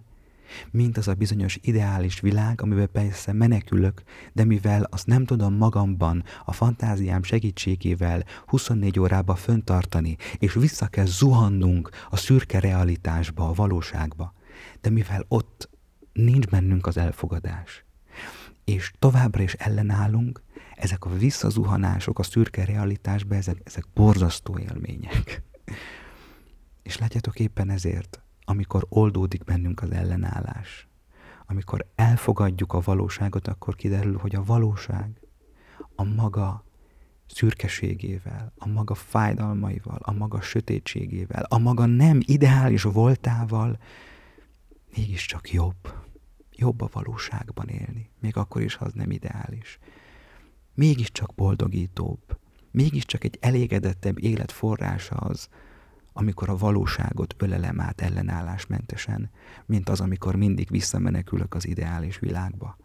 [0.70, 6.24] mint az a bizonyos ideális világ, amiben persze menekülök, de mivel azt nem tudom magamban,
[6.44, 14.32] a fantáziám segítségével 24 órába föntartani, és vissza kell zuhannunk a szürke realitásba, a valóságba,
[14.80, 15.70] de mivel ott
[16.12, 17.84] nincs bennünk az elfogadás,
[18.64, 20.42] és továbbra is ellenállunk,
[20.74, 25.42] ezek a visszazuhanások a szürke realitásba, ezek, ezek borzasztó élmények.
[26.82, 30.88] És látjátok éppen ezért, amikor oldódik bennünk az ellenállás,
[31.46, 35.20] amikor elfogadjuk a valóságot, akkor kiderül, hogy a valóság
[35.94, 36.64] a maga
[37.26, 43.78] szürkeségével, a maga fájdalmaival, a maga sötétségével, a maga nem ideális voltával
[44.96, 45.92] mégiscsak jobb.
[46.60, 49.78] Jobb a valóságban élni, még akkor is, ha az nem ideális.
[50.74, 52.38] Mégiscsak boldogítóbb,
[52.70, 55.48] mégiscsak egy elégedettebb élet forrása az,
[56.12, 59.30] amikor a valóságot ölelem át ellenállásmentesen,
[59.66, 62.76] mint az, amikor mindig visszamenekülök az ideális világba.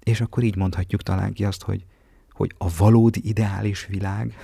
[0.00, 1.86] És akkor így mondhatjuk talán ki azt, hogy,
[2.30, 4.34] hogy a valódi ideális világ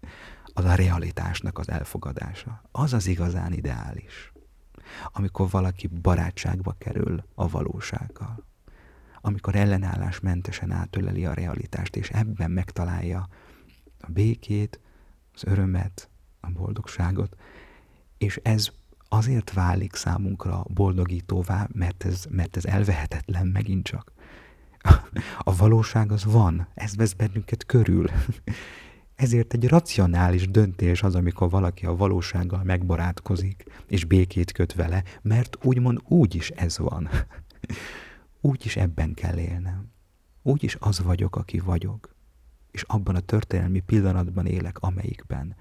[0.58, 2.62] az a realitásnak az elfogadása.
[2.72, 4.32] Az az igazán ideális.
[5.12, 8.44] Amikor valaki barátságba kerül a valósággal.
[9.20, 13.28] Amikor ellenállásmentesen átöleli a realitást, és ebben megtalálja
[14.00, 14.80] a békét,
[15.34, 16.08] az örömet,
[16.40, 17.36] a boldogságot,
[18.18, 18.68] és ez
[19.08, 24.12] azért válik számunkra boldogítóvá, mert ez, mert ez elvehetetlen megint csak.
[25.38, 28.10] A valóság az van, ez vesz bennünket körül.
[29.16, 35.64] Ezért egy racionális döntés az, amikor valaki a valósággal megbarátkozik, és békét köt vele, mert
[35.64, 37.08] úgymond úgy is ez van.
[38.40, 39.92] Úgy is ebben kell élnem.
[40.42, 42.14] Úgy is az vagyok, aki vagyok.
[42.70, 45.56] És abban a történelmi pillanatban élek, amelyikben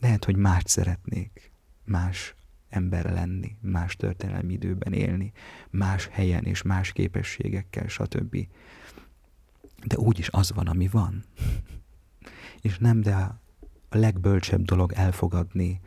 [0.00, 1.52] lehet, hogy mást szeretnék,
[1.84, 2.34] más
[2.68, 5.32] ember lenni, más történelmi időben élni,
[5.70, 8.46] más helyen és más képességekkel, stb.
[9.86, 11.24] De úgyis az van, ami van.
[12.62, 15.80] És nem, de a legbölcsebb dolog elfogadni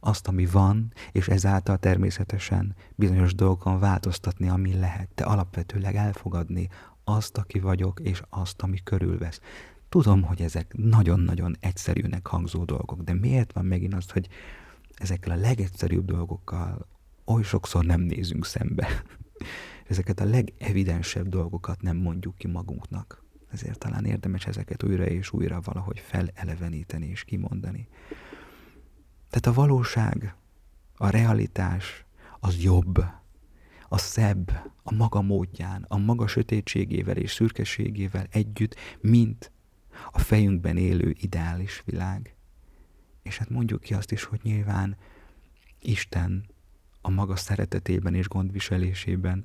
[0.00, 6.68] azt, ami van, és ezáltal természetesen bizonyos dolgokon változtatni, ami lehet, de alapvetőleg elfogadni
[7.04, 9.40] azt, aki vagyok, és azt, ami körülvesz.
[9.88, 14.28] Tudom, hogy ezek nagyon-nagyon egyszerűnek hangzó dolgok, de miért van megint az, hogy
[14.94, 16.86] ezekkel a legegyszerűbb dolgokkal
[17.24, 18.88] oly sokszor nem nézünk szembe.
[19.88, 23.21] Ezeket a legevidensebb dolgokat nem mondjuk ki magunknak.
[23.52, 27.88] Ezért talán érdemes ezeket újra és újra valahogy feleleveníteni és kimondani.
[29.30, 30.34] Tehát a valóság,
[30.96, 32.04] a realitás
[32.40, 33.04] az jobb,
[33.88, 39.52] a szebb, a maga módján, a maga sötétségével és szürkeségével együtt, mint
[40.12, 42.34] a fejünkben élő ideális világ.
[43.22, 44.96] És hát mondjuk ki azt is, hogy nyilván
[45.80, 46.46] Isten
[47.00, 49.44] a maga szeretetében és gondviselésében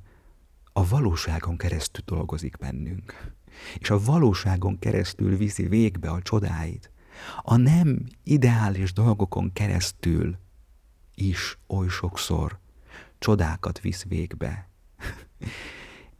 [0.72, 3.36] a valóságon keresztül dolgozik bennünk.
[3.78, 6.90] És a valóságon keresztül viszi végbe a csodáit.
[7.42, 10.36] A nem ideális dolgokon keresztül
[11.14, 12.58] is oly sokszor
[13.18, 14.68] csodákat visz végbe.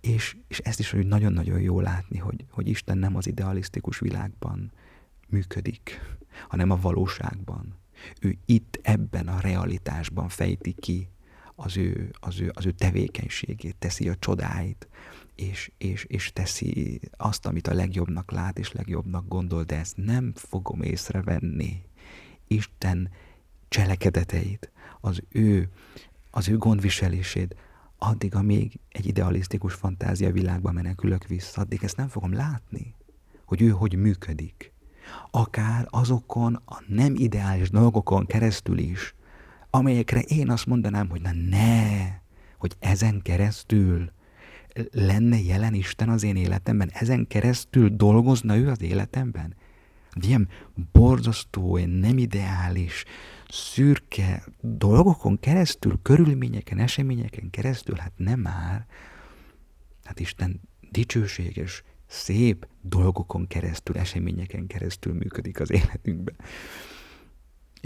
[0.01, 4.72] És, és ezt is hogy nagyon-nagyon jó látni, hogy, hogy Isten nem az idealisztikus világban
[5.29, 6.01] működik,
[6.48, 7.79] hanem a valóságban.
[8.20, 11.09] Ő itt ebben a realitásban fejti ki
[11.55, 14.88] az ő, az ő, az ő tevékenységét, teszi a csodáit,
[15.38, 20.33] és, és, és teszi azt, amit a legjobbnak lát és legjobbnak gondol, de ezt nem
[20.35, 21.83] fogom észrevenni.
[22.46, 23.11] Isten
[23.68, 24.70] cselekedeteit,
[25.01, 25.68] az ő,
[26.31, 27.57] az ő gondviselését,
[27.98, 32.94] addig, amíg egy idealisztikus fantázia világba menekülök vissza, addig ezt nem fogom látni,
[33.44, 34.72] hogy ő hogy működik.
[35.31, 39.14] Akár azokon a nem ideális dolgokon keresztül is,
[39.70, 42.09] amelyekre én azt mondanám, hogy na ne,
[42.59, 44.11] hogy ezen keresztül
[44.90, 49.54] lenne jelen Isten az én életemben, ezen keresztül dolgozna ő az életemben.
[50.20, 50.48] Ilyen
[50.92, 53.04] borzasztó, nem ideális,
[53.48, 58.87] szürke dolgokon keresztül, körülményeken, eseményeken keresztül, hát nem már.
[60.04, 66.37] Hát Isten dicsőséges, szép dolgokon keresztül, eseményeken keresztül működik az életünkben.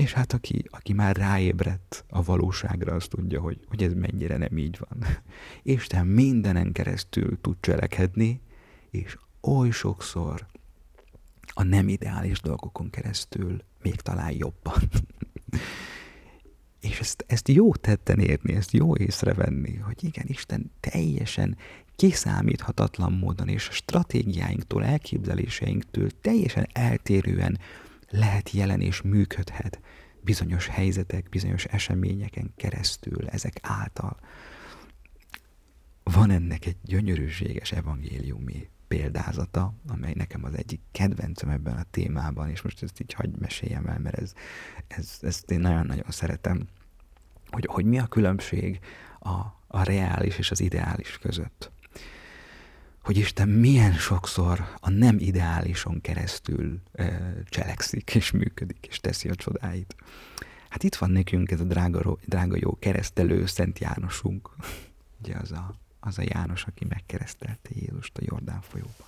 [0.03, 4.59] És hát aki, aki már ráébredt a valóságra, az tudja, hogy, hogy ez mennyire nem
[4.59, 5.05] így van.
[5.77, 8.41] Isten mindenen keresztül tud cselekedni,
[8.91, 10.47] és oly sokszor
[11.55, 14.83] a nem ideális dolgokon keresztül még talán jobban.
[16.89, 21.57] és ezt, ezt jó tetten érni, ezt jó észrevenni, hogy igen, Isten teljesen
[21.97, 27.59] kiszámíthatatlan módon és a stratégiáinktól, elképzeléseinktől teljesen eltérően
[28.13, 29.81] lehet jelen és működhet
[30.23, 34.17] bizonyos helyzetek, bizonyos eseményeken keresztül, ezek által.
[36.03, 42.63] Van ennek egy gyönyörűséges evangéliumi példázata, amely nekem az egyik kedvencem ebben a témában, és
[42.63, 44.33] most ezt így hagyj meséljem el, mert ez,
[44.87, 46.67] ez, ezt én nagyon-nagyon szeretem,
[47.51, 48.81] hogy, hogy mi a különbség
[49.21, 49.31] a,
[49.67, 51.71] a reális és az ideális között
[53.03, 59.35] hogy Isten milyen sokszor a nem ideálison keresztül e, cselekszik, és működik, és teszi a
[59.35, 59.95] csodáit.
[60.69, 64.51] Hát itt van nekünk ez a drága, drága jó keresztelő Szent Jánosunk.
[65.23, 69.07] Ugye az a, az a János, aki megkeresztelte Jézust a Jordán folyóban.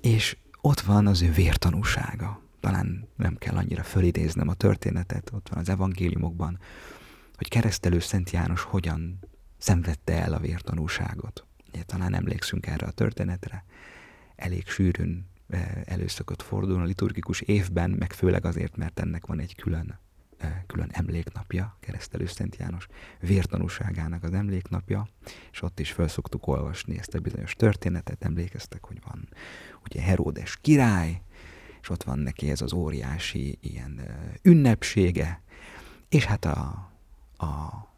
[0.00, 2.40] És ott van az ő vértanúsága.
[2.60, 6.58] Talán nem kell annyira fölidéznem a történetet, ott van az evangéliumokban,
[7.36, 9.18] hogy keresztelő Szent János hogyan
[9.58, 11.44] szenvedte el a vértanúságot
[11.86, 13.64] talán emlékszünk erre a történetre,
[14.36, 15.28] elég sűrűn
[15.84, 19.98] előszokott fordulni a liturgikus évben, meg főleg azért, mert ennek van egy külön,
[20.66, 22.86] külön emléknapja, keresztelő Szent János
[23.20, 25.08] vértanúságának az emléknapja,
[25.52, 29.28] és ott is felszoktuk olvasni ezt a bizonyos történetet, emlékeztek, hogy van
[29.84, 31.22] ugye Heródes király,
[31.80, 34.00] és ott van neki ez az óriási ilyen
[34.42, 35.42] ünnepsége,
[36.08, 36.90] és hát a,
[37.36, 37.88] a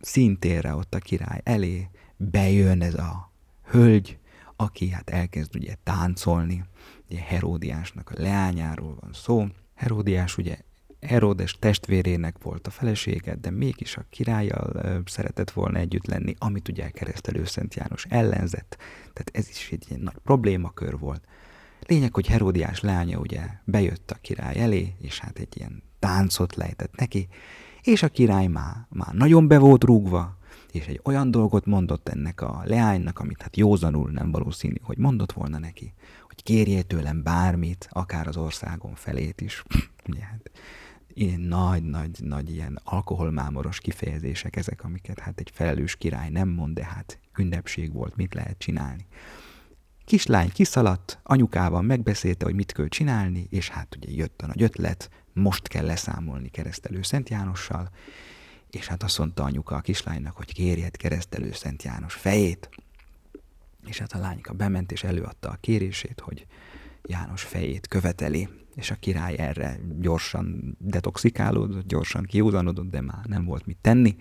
[0.00, 1.88] szintére ott a király elé
[2.30, 3.32] bejön ez a
[3.64, 4.18] hölgy,
[4.56, 6.64] aki hát elkezd ugye táncolni,
[7.10, 9.46] ugye Heródiásnak a leányáról van szó.
[9.74, 10.56] Heródiás ugye
[11.00, 16.90] Heródes testvérének volt a felesége, de mégis a királlyal szeretett volna együtt lenni, amit ugye
[16.90, 18.76] keresztelő Szent János ellenzett.
[19.12, 21.24] Tehát ez is egy ilyen nagy problémakör volt.
[21.86, 26.96] Lényeg, hogy Heródiás lánya ugye bejött a király elé, és hát egy ilyen táncot lejtett
[26.96, 27.28] neki,
[27.82, 30.38] és a király már, már nagyon be volt rúgva,
[30.74, 35.32] és egy olyan dolgot mondott ennek a leánynak, amit hát józanul nem valószínű, hogy mondott
[35.32, 35.94] volna neki,
[36.26, 39.62] hogy kérjél tőlem bármit, akár az országon felét is.
[40.20, 40.50] Hát,
[41.08, 47.18] ilyen nagy-nagy-nagy ilyen alkoholmámoros kifejezések ezek, amiket hát egy felelős király nem mond, de hát
[47.38, 49.06] ünnepség volt, mit lehet csinálni.
[50.04, 55.10] Kislány kiszaladt, anyukával megbeszélte, hogy mit kell csinálni, és hát ugye jött a nagy ötlet,
[55.32, 57.90] most kell leszámolni keresztelő Szent Jánossal,
[58.74, 62.68] és hát azt mondta anyuka a kislánynak, hogy kérjed keresztelő Szent János fejét.
[63.86, 66.46] És hát a lányka bement és előadta a kérését, hogy
[67.02, 73.66] János fejét követeli, és a király erre gyorsan detoxikálódott, gyorsan kiúzanodott, de már nem volt
[73.66, 74.16] mit tenni.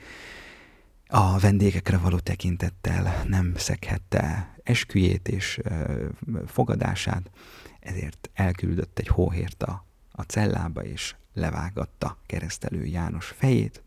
[1.08, 6.06] A vendégekre való tekintettel nem szekhette esküjét és ö,
[6.46, 7.32] fogadását,
[7.80, 13.83] ezért elküldött egy hóhért a, a cellába, és levágatta keresztelő János fejét,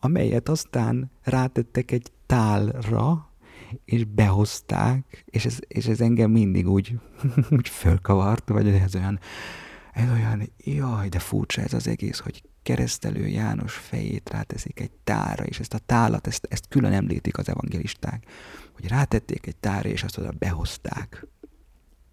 [0.00, 3.28] amelyet aztán rátettek egy tálra,
[3.84, 6.98] és behozták, és ez, és ez engem mindig úgy,
[7.56, 9.20] úgy fölkavart, vagy ez olyan,
[9.92, 15.44] ez olyan, jaj, de furcsa ez az egész, hogy keresztelő János fejét ráteszik egy tára,
[15.44, 18.26] és ezt a tálat, ezt, ezt külön említik az evangelisták,
[18.74, 21.26] hogy rátették egy tára, és azt oda behozták.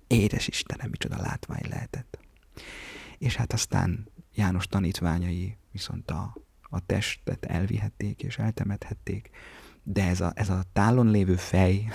[0.08, 2.20] Édes Istenem, micsoda látvány lehetett.
[3.18, 6.45] És hát aztán János tanítványai viszont a
[6.76, 9.30] a testet elvihették és eltemethették,
[9.84, 11.88] de ez a, ez a tálon lévő fej,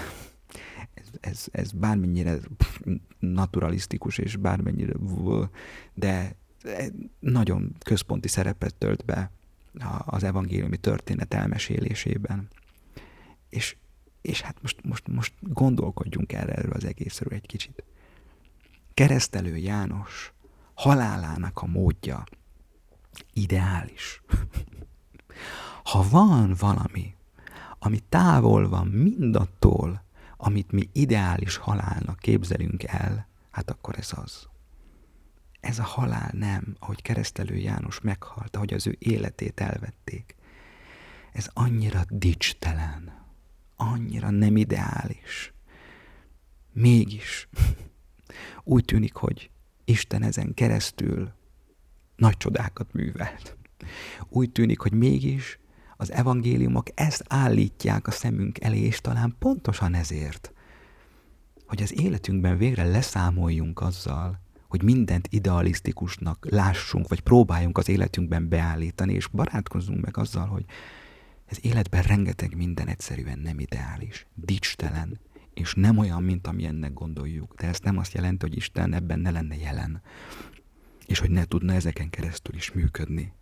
[0.94, 2.38] ez, ez, ez bármennyire
[3.18, 4.92] naturalisztikus és bármennyire,
[5.94, 6.36] de
[7.18, 9.30] nagyon központi szerepet tölt be
[9.98, 12.48] az evangéliumi történet elmesélésében.
[13.48, 13.76] És,
[14.20, 17.84] és hát most, most, most gondolkodjunk erre, erről az egészről egy kicsit.
[18.94, 20.32] Keresztelő János
[20.74, 22.24] halálának a módja
[23.32, 24.22] ideális.
[25.84, 27.14] Ha van valami,
[27.78, 30.04] ami távol van mindattól,
[30.36, 34.48] amit mi ideális halálnak képzelünk el, hát akkor ez az.
[35.60, 40.36] Ez a halál nem, ahogy keresztelő János meghalt, ahogy az ő életét elvették.
[41.32, 43.26] Ez annyira dicstelen,
[43.76, 45.52] annyira nem ideális.
[46.72, 47.48] Mégis
[48.64, 49.50] úgy tűnik, hogy
[49.84, 51.32] Isten ezen keresztül
[52.20, 53.56] nagy csodákat művelt.
[54.28, 55.58] Úgy tűnik, hogy mégis
[55.96, 60.52] az evangéliumok ezt állítják a szemünk elé, és talán pontosan ezért,
[61.66, 69.12] hogy az életünkben végre leszámoljunk azzal, hogy mindent idealisztikusnak lássunk, vagy próbáljunk az életünkben beállítani,
[69.12, 70.64] és barátkozzunk meg azzal, hogy
[71.46, 75.20] ez életben rengeteg minden egyszerűen nem ideális, dicstelen,
[75.54, 77.54] és nem olyan, mint amilyennek gondoljuk.
[77.54, 80.02] De ez nem azt jelenti, hogy Isten ebben ne lenne jelen,
[81.10, 83.32] és hogy ne tudna ezeken keresztül is működni.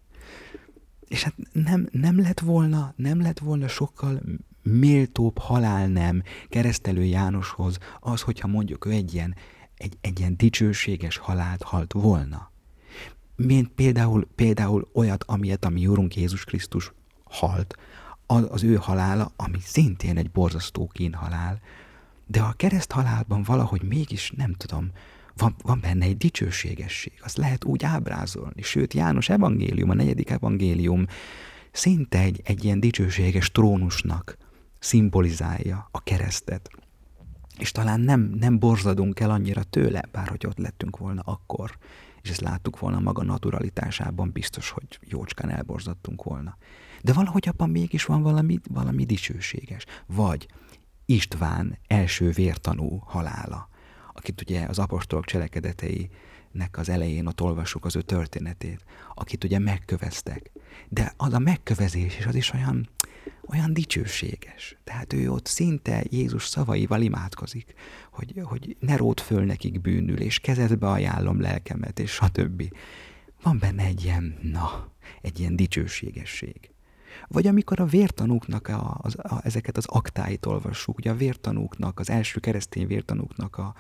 [1.08, 4.20] És hát nem, nem lett volna, nem lett volna sokkal
[4.62, 9.34] méltóbb halál nem keresztelő Jánoshoz az, hogyha mondjuk ő egy ilyen,
[9.76, 12.50] egy, egy ilyen dicsőséges halált halt volna.
[13.36, 16.92] Mint például, például olyat, amilyet a mi Úrunk Jézus Krisztus
[17.24, 17.76] halt,
[18.26, 21.60] az, az ő halála, ami szintén egy borzasztó kínhalál,
[22.26, 24.90] de a kereszt halálban valahogy mégis, nem tudom,
[25.38, 28.62] van, van benne egy dicsőségesség, azt lehet úgy ábrázolni.
[28.62, 31.06] Sőt, János evangélium, a negyedik evangélium
[31.72, 34.36] szinte egy, egy ilyen dicsőséges trónusnak
[34.78, 36.70] szimbolizálja a keresztet.
[37.58, 41.78] És talán nem, nem borzadunk el annyira tőle, bár hogy ott lettünk volna akkor,
[42.22, 46.56] és ezt láttuk volna maga naturalitásában, biztos, hogy jócskán elborzadtunk volna.
[47.02, 49.84] De valahogy abban mégis van valami, valami dicsőséges.
[50.06, 50.46] Vagy
[51.06, 53.68] István első vértanú halála,
[54.18, 60.50] akit ugye az apostolok cselekedeteinek az elején ott olvassuk az ő történetét, akit ugye megköveztek.
[60.88, 62.88] De az a megkövezés is az is olyan,
[63.46, 64.76] olyan dicsőséges.
[64.84, 67.74] Tehát ő ott szinte Jézus szavaival imádkozik,
[68.10, 72.62] hogy, hogy ne rót föl nekik bűnül, és kezedbe ajánlom lelkemet, és stb.
[73.42, 74.92] Van benne egy ilyen, na,
[75.22, 76.70] egy ilyen dicsőségesség.
[77.28, 82.10] Vagy amikor a vértanúknak a, az, a, ezeket az aktáit olvassuk, ugye a vértanúknak, az
[82.10, 83.74] első keresztény vértanúknak a,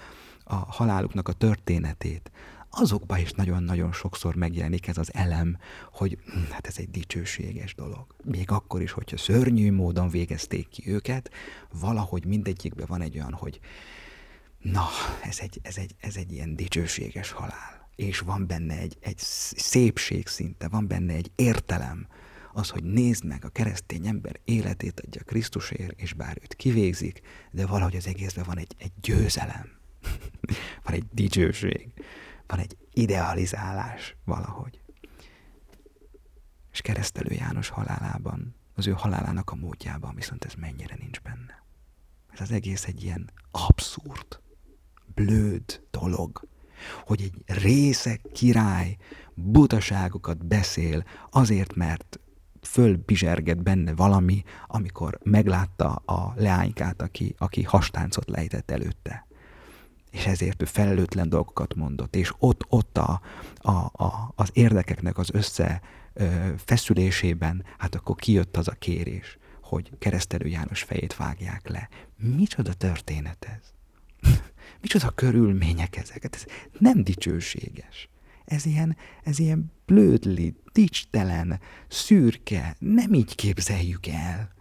[0.48, 2.30] a haláluknak a történetét,
[2.70, 5.58] azokban is nagyon-nagyon sokszor megjelenik ez az elem,
[5.92, 8.06] hogy hm, hát ez egy dicsőséges dolog.
[8.24, 11.30] Még akkor is, hogyha szörnyű módon végezték ki őket,
[11.80, 13.60] valahogy mindegyikben van egy olyan, hogy
[14.58, 14.86] na,
[15.22, 17.88] ez egy, ez egy, ez egy ilyen dicsőséges halál.
[17.96, 19.18] És van benne egy, egy
[19.56, 22.06] szépség szinte, van benne egy értelem,
[22.52, 27.20] az, hogy nézd meg, a keresztény ember életét adja Krisztusért, és bár őt kivégzik,
[27.50, 29.77] de valahogy az egészben van egy, egy győzelem,
[30.84, 31.92] van egy dicsőség,
[32.46, 34.80] van egy idealizálás valahogy.
[36.72, 41.64] És keresztelő János halálában, az ő halálának a módjában viszont ez mennyire nincs benne.
[42.28, 44.40] Ez az egész egy ilyen abszurd,
[45.14, 46.48] blőd dolog,
[47.04, 48.96] hogy egy részek király
[49.34, 52.20] butaságokat beszél azért, mert
[52.62, 59.26] fölbizserget benne valami, amikor meglátta a leánykát, aki, aki hastáncot lejtett előtte.
[60.10, 63.20] És ezért ő felelőtlen dolgokat mondott, és ott, ott a,
[63.56, 63.70] a,
[64.04, 65.80] a, az érdekeknek az össze
[66.56, 71.88] feszülésében, hát akkor kijött az a kérés, hogy keresztelő János fejét vágják le.
[72.16, 73.72] Micsoda történet ez?
[74.82, 76.22] Micsoda körülmények ezek?
[76.22, 76.44] Hát ez
[76.78, 78.08] nem dicsőséges.
[78.44, 84.52] Ez ilyen, ez ilyen blödli, dicstelen, szürke, nem így képzeljük el.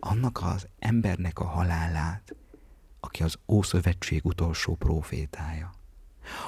[0.00, 2.34] Annak az embernek a halálát,
[3.06, 5.70] aki az Ószövetség utolsó profétája,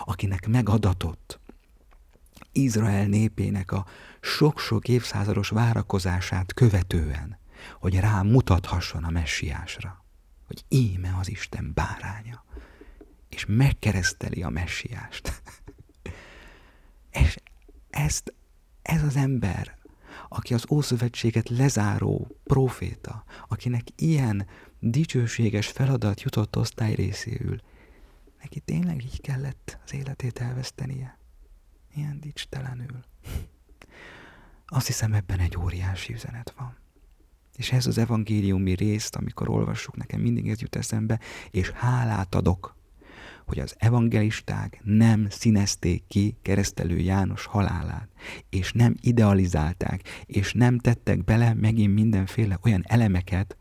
[0.04, 1.40] akinek megadatott
[2.52, 3.86] Izrael népének a
[4.20, 7.38] sok-sok évszázados várakozását követően,
[7.80, 10.04] hogy rá mutathasson a messiásra,
[10.46, 12.44] hogy íme az Isten báránya,
[13.28, 15.42] és megkereszteli a messiást.
[17.22, 17.36] és
[17.90, 18.34] ezt,
[18.82, 19.78] ez az ember,
[20.28, 24.46] aki az Ószövetséget lezáró proféta, akinek ilyen
[24.80, 27.60] dicsőséges feladat jutott osztály részéül,
[28.40, 31.18] neki tényleg így kellett az életét elvesztenie.
[31.94, 33.04] Ilyen dicstelenül.
[34.66, 36.76] Azt hiszem ebben egy óriási üzenet van.
[37.56, 41.20] És ez az evangéliumi részt, amikor olvassuk, nekem mindig ez jut eszembe,
[41.50, 42.76] és hálát adok
[43.48, 48.08] hogy az evangelisták nem színezték ki keresztelő János halálát,
[48.50, 53.56] és nem idealizálták, és nem tettek bele megint mindenféle olyan elemeket,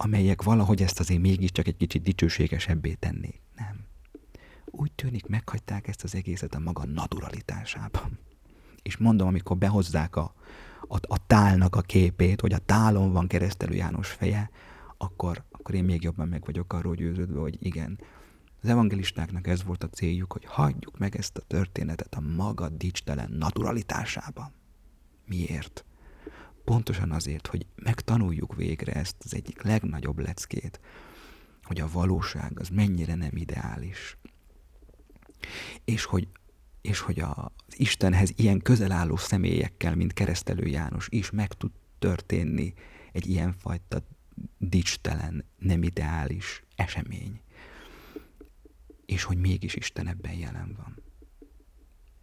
[0.00, 3.40] amelyek valahogy ezt azért mégiscsak egy kicsit dicsőségesebbé tennék.
[3.56, 3.86] Nem.
[4.64, 8.18] Úgy tűnik, meghagyták ezt az egészet a maga naturalitásában.
[8.82, 10.34] És mondom, amikor behozzák a,
[10.88, 14.50] a, a tálnak a képét, hogy a tálon van keresztelő János feje,
[14.96, 17.98] akkor, akkor én még jobban meg vagyok arról győződve, hogy igen,
[18.62, 23.30] Az evangelistáknak ez volt a céljuk, hogy hagyjuk meg ezt a történetet a maga dicstelen
[23.30, 24.52] naturalitásában.
[25.26, 25.84] Miért?
[26.68, 30.80] Pontosan azért, hogy megtanuljuk végre ezt az egyik legnagyobb leckét,
[31.62, 34.18] hogy a valóság az mennyire nem ideális.
[35.84, 36.28] És hogy,
[36.80, 42.74] és hogy az Istenhez ilyen közel álló személyekkel, mint keresztelő János is meg tud történni
[43.12, 44.02] egy ilyenfajta
[44.58, 47.40] dicstelen, nem ideális esemény.
[49.06, 51.02] És hogy mégis Isten ebben jelen van.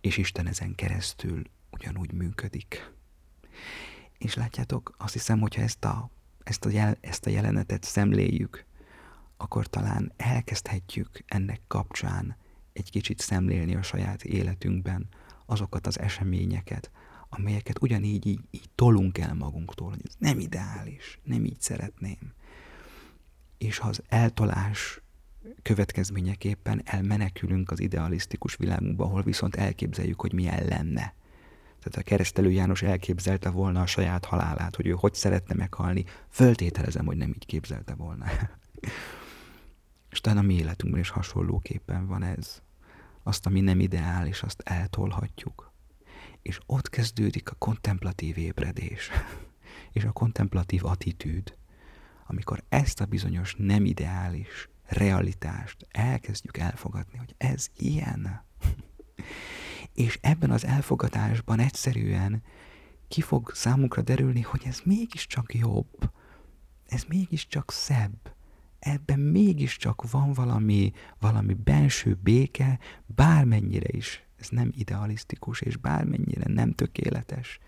[0.01, 1.41] És Isten ezen keresztül
[1.71, 2.93] ugyanúgy működik.
[4.17, 6.09] És látjátok, azt hiszem, hogyha ezt a,
[6.43, 8.65] ezt a, jel, ezt a jelenetet szemléljük,
[9.37, 12.35] akkor talán elkezdhetjük ennek kapcsán
[12.73, 15.07] egy kicsit szemlélni a saját életünkben
[15.45, 16.91] azokat az eseményeket,
[17.29, 22.33] amelyeket ugyanígy így, így tolunk el magunktól, hogy ez nem ideális, nem így szeretném.
[23.57, 25.01] És ha az eltolás
[25.61, 31.13] következményeképpen elmenekülünk az idealisztikus világunkba, ahol viszont elképzeljük, hogy milyen lenne.
[31.85, 37.05] Tehát a keresztelő János elképzelte volna a saját halálát, hogy ő hogy szeretne meghalni, föltételezem,
[37.05, 38.25] hogy nem így képzelte volna.
[40.11, 42.61] És talán a mi életünkben is hasonlóképpen van ez.
[43.23, 45.71] Azt, ami nem ideális, azt eltolhatjuk.
[46.41, 49.09] És ott kezdődik a kontemplatív ébredés,
[49.97, 51.57] és a kontemplatív attitűd,
[52.27, 58.43] amikor ezt a bizonyos nem ideális realitást elkezdjük elfogadni, hogy ez ilyen.
[59.95, 62.43] És ebben az elfogadásban egyszerűen
[63.07, 66.11] ki fog számunkra derülni, hogy ez mégiscsak jobb,
[66.87, 68.33] ez mégiscsak szebb,
[68.79, 76.71] ebben mégiscsak van valami, valami benső béke, bármennyire is ez nem idealisztikus, és bármennyire nem
[76.71, 77.59] tökéletes,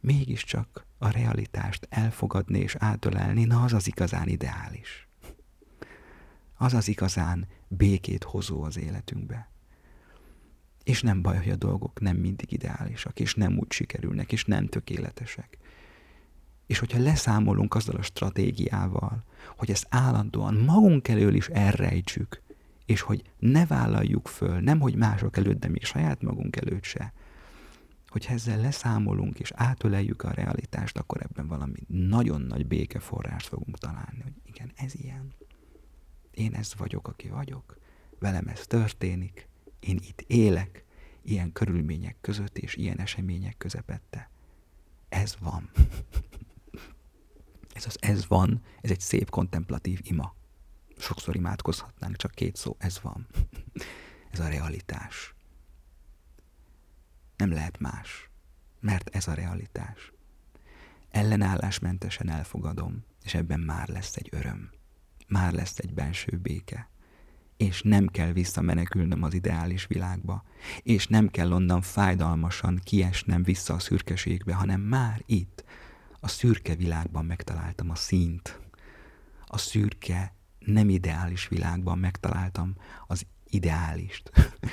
[0.00, 5.08] mégiscsak a realitást elfogadni és átölelni, na az az igazán ideális.
[6.56, 9.49] Az az igazán békét hozó az életünkbe.
[10.90, 14.66] És nem baj, hogy a dolgok nem mindig ideálisak, és nem úgy sikerülnek, és nem
[14.66, 15.58] tökéletesek.
[16.66, 19.24] És hogyha leszámolunk azzal a stratégiával,
[19.56, 22.42] hogy ezt állandóan magunk elől is elrejtsük,
[22.86, 27.12] és hogy ne vállaljuk föl, nem hogy mások előtt, de még saját magunk előtt se,
[28.06, 34.20] hogy ezzel leszámolunk és átöleljük a realitást, akkor ebben valami nagyon nagy békeforrást fogunk találni,
[34.22, 35.32] hogy igen, ez ilyen.
[36.30, 37.78] Én ez vagyok, aki vagyok,
[38.18, 39.48] velem ez történik,
[39.80, 40.84] én itt élek,
[41.22, 44.30] ilyen körülmények között és ilyen események közepette.
[45.08, 45.70] Ez van.
[47.74, 50.34] ez az ez van, ez egy szép kontemplatív ima.
[50.98, 53.26] Sokszor imádkozhatnánk, csak két szó, ez van.
[54.30, 55.34] ez a realitás.
[57.36, 58.30] Nem lehet más,
[58.80, 60.12] mert ez a realitás.
[61.10, 64.70] Ellenállásmentesen elfogadom, és ebben már lesz egy öröm.
[65.26, 66.89] Már lesz egy benső béke.
[67.60, 70.44] És nem kell visszamenekülnöm az ideális világba,
[70.82, 75.64] és nem kell onnan fájdalmasan kiesnem vissza a szürkeségbe, hanem már itt,
[76.20, 78.60] a szürke világban megtaláltam a színt.
[79.46, 84.30] A szürke, nem ideális világban megtaláltam az ideálist,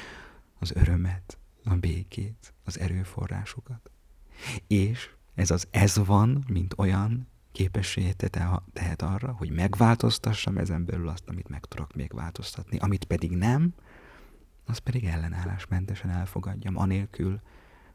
[0.60, 3.92] az örömet, a békét, az erőforrásokat.
[4.68, 7.28] És ez az ez van, mint olyan,
[7.58, 8.12] képessé
[8.74, 12.78] tehet arra, hogy megváltoztassam ezen belül azt, amit meg tudok még változtatni.
[12.78, 13.74] Amit pedig nem,
[14.66, 17.42] az pedig ellenállásmentesen elfogadjam, anélkül,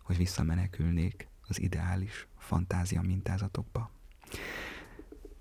[0.03, 3.91] hogy visszamenekülnék az ideális fantázia mintázatokba.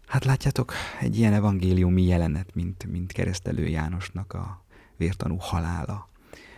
[0.08, 4.66] Hát látjátok, egy ilyen evangéliumi jelenet, mint, mint keresztelő Jánosnak a
[4.98, 6.10] vértanú halála.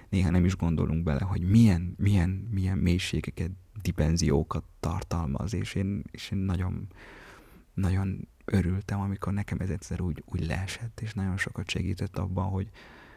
[0.09, 3.51] Néha nem is gondolunk bele, hogy milyen, milyen, milyen mélységeket,
[3.81, 6.87] dimenziókat tartalmaz, és én, és én nagyon,
[7.73, 12.69] nagyon örültem, amikor nekem ez egyszer úgy, úgy leesett, és nagyon sokat segített abban, hogy,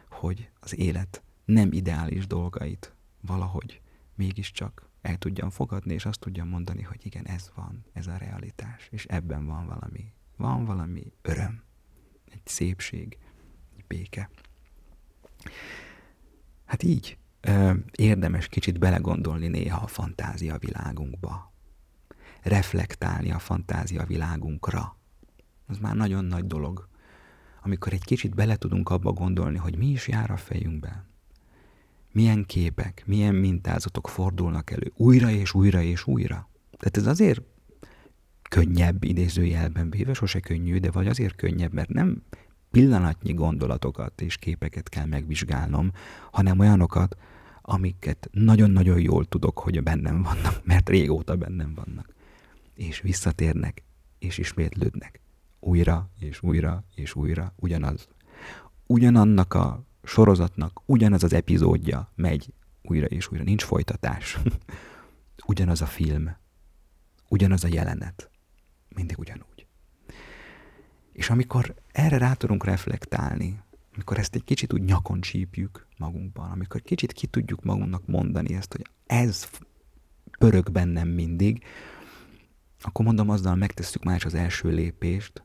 [0.09, 3.81] hogy az élet nem ideális dolgait valahogy
[4.15, 8.87] mégiscsak el tudjam fogadni, és azt tudjam mondani, hogy igen, ez van, ez a realitás,
[8.91, 11.63] és ebben van valami, van valami öröm,
[12.31, 13.17] egy szépség,
[13.77, 14.29] egy béke.
[16.65, 17.17] Hát így
[17.91, 21.53] érdemes kicsit belegondolni néha a fantázia világunkba,
[22.43, 24.97] reflektálni a fantázia világunkra.
[25.67, 26.87] Az már nagyon nagy dolog,
[27.63, 31.05] amikor egy kicsit bele tudunk abba gondolni, hogy mi is jár a fejünkben,
[32.11, 36.49] milyen képek, milyen mintázatok fordulnak elő újra és újra és újra.
[36.77, 37.41] Tehát ez azért
[38.49, 42.23] könnyebb idézőjelben véve, sose könnyű, de vagy azért könnyebb, mert nem
[42.71, 45.91] pillanatnyi gondolatokat és képeket kell megvizsgálnom,
[46.31, 47.17] hanem olyanokat,
[47.61, 52.15] amiket nagyon-nagyon jól tudok, hogy bennem vannak, mert régóta bennem vannak.
[52.77, 53.83] És visszatérnek,
[54.19, 55.19] és ismétlődnek.
[55.59, 58.07] Újra, és újra, és újra, ugyanaz.
[58.85, 64.37] Ugyanannak a sorozatnak ugyanaz az epizódja megy újra és újra, nincs folytatás.
[65.47, 66.35] ugyanaz a film,
[67.29, 68.29] ugyanaz a jelenet,
[68.95, 69.65] mindig ugyanúgy.
[71.11, 73.61] És amikor erre rá tudunk reflektálni,
[73.93, 78.71] amikor ezt egy kicsit úgy nyakon csípjük magunkban, amikor kicsit ki tudjuk magunknak mondani ezt,
[78.71, 79.49] hogy ez
[80.39, 81.63] pörög bennem mindig,
[82.81, 85.43] akkor mondom, azzal megtesszük már is az első lépést,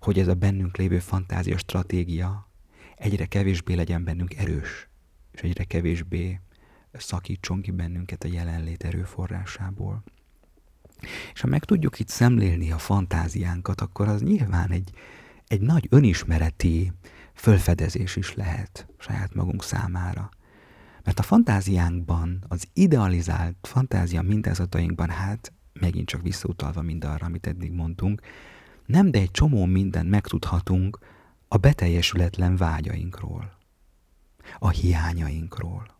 [0.00, 2.50] hogy ez a bennünk lévő fantázia stratégia
[2.96, 4.88] egyre kevésbé legyen bennünk erős,
[5.32, 6.40] és egyre kevésbé
[6.92, 10.02] szakítson ki bennünket a jelenlét erőforrásából.
[11.32, 14.90] És ha meg tudjuk itt szemlélni a fantáziánkat, akkor az nyilván egy,
[15.46, 16.92] egy nagy önismereti
[17.34, 20.30] fölfedezés is lehet saját magunk számára.
[21.04, 28.20] Mert a fantáziánkban, az idealizált fantázia mintázatainkban, hát megint csak visszautalva mindarra, amit eddig mondtunk,
[28.86, 30.98] nem, de egy csomó mindent megtudhatunk
[31.48, 33.52] a beteljesületlen vágyainkról,
[34.58, 35.98] a hiányainkról.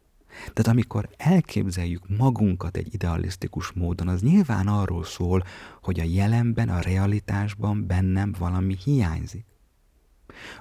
[0.52, 5.44] Tehát amikor elképzeljük magunkat egy idealisztikus módon, az nyilván arról szól,
[5.82, 9.44] hogy a jelenben, a realitásban bennem valami hiányzik.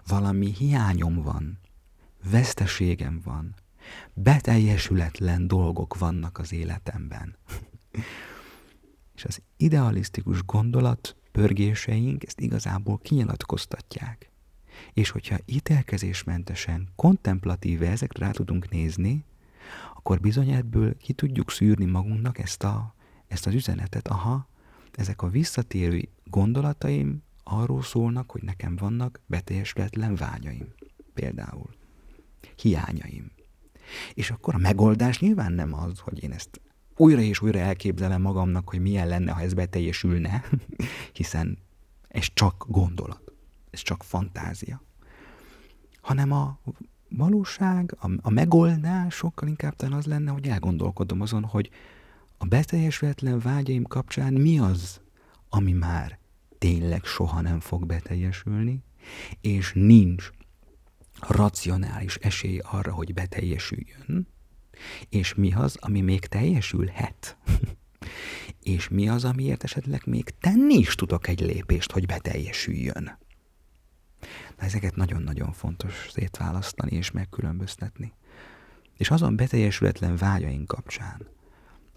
[0.08, 1.60] Valami hiányom van,
[2.32, 3.56] veszteségem van,
[4.14, 7.36] beteljesületlen dolgok vannak az életemben.
[9.20, 14.32] És az idealisztikus gondolat pörgéseink ezt igazából kinyilatkoztatják.
[14.94, 19.26] És hogyha ítélkezésmentesen, kontemplatíve ezekre rá tudunk nézni,
[19.96, 22.96] akkor bizony ebből ki tudjuk szűrni magunknak ezt, a,
[23.28, 24.08] ezt az üzenetet.
[24.08, 24.48] Aha,
[24.92, 30.68] ezek a visszatérő gondolataim arról szólnak, hogy nekem vannak beteljesületlen vágyaim.
[31.14, 31.70] Például.
[32.56, 33.32] Hiányaim.
[34.14, 36.62] És akkor a megoldás nyilván nem az, hogy én ezt
[37.00, 40.44] újra és újra elképzelem magamnak, hogy milyen lenne, ha ez beteljesülne,
[41.20, 41.58] hiszen
[42.08, 43.32] ez csak gondolat,
[43.72, 44.82] ez csak fantázia.
[46.02, 46.60] Hanem a
[47.10, 51.70] valóság, a, a megoldás sokkal inkább talán az lenne, hogy elgondolkodom azon, hogy
[52.38, 55.02] a beteljesületlen vágyaim kapcsán mi az,
[55.50, 56.20] ami már
[56.58, 58.84] tényleg soha nem fog beteljesülni,
[59.42, 60.30] és nincs
[61.20, 64.28] racionális esély arra, hogy beteljesüljön,
[65.10, 67.38] és mi az, ami még teljesülhet.
[68.64, 73.18] és mi az, amiért esetleg még tenni is tudok egy lépést, hogy beteljesüljön.
[74.58, 78.14] Na ezeket nagyon-nagyon fontos szétválasztani és megkülönböztetni.
[78.98, 81.28] És azon beteljesületlen vágyaink kapcsán,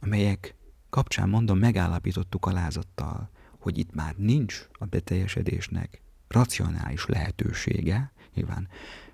[0.01, 0.55] amelyek
[0.91, 8.69] kapcsán mondom, megállapítottuk alázattal, hogy itt már nincs a beteljesedésnek racionális lehetősége, nyilván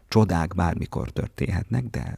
[0.09, 2.17] csodák bármikor történhetnek, de,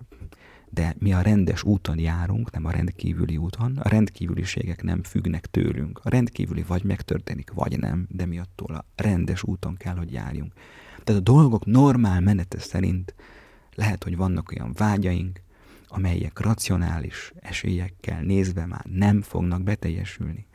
[0.70, 3.76] de mi a rendes úton járunk, nem a rendkívüli úton.
[3.76, 6.00] A rendkívüliségek nem függnek tőlünk.
[6.02, 10.52] A rendkívüli vagy megtörténik, vagy nem, de mi attól a rendes úton kell, hogy járjunk.
[11.04, 13.14] Tehát a dolgok normál menete szerint
[13.74, 15.42] lehet, hogy vannak olyan vágyaink,
[15.88, 20.46] amelyek racionális esélyekkel nézve már nem fognak beteljesülni,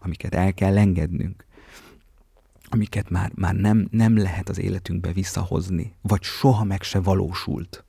[0.00, 1.44] amiket el kell engednünk,
[2.68, 7.84] amiket már, már nem, nem lehet az életünkbe visszahozni, vagy soha meg se valósult.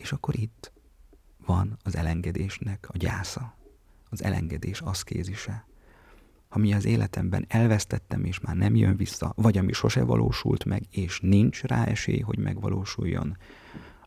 [0.00, 0.72] És akkor itt
[1.46, 3.54] van az elengedésnek a gyásza,
[4.10, 5.64] az elengedés aszkézise
[6.52, 11.20] ami az életemben elvesztettem, és már nem jön vissza, vagy ami sose valósult meg, és
[11.20, 13.36] nincs rá esély, hogy megvalósuljon,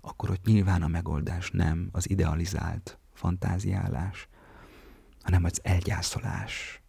[0.02, 4.28] akkor ott nyilván a megoldás nem az idealizált fantáziálás,
[5.22, 6.82] hanem az elgyászolás,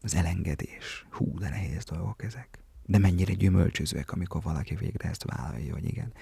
[0.00, 1.06] az elengedés.
[1.10, 2.58] Hú, de nehéz dolgok ezek.
[2.84, 6.12] De mennyire gyümölcsözőek, amikor valaki végre ezt vállalja, hogy igen.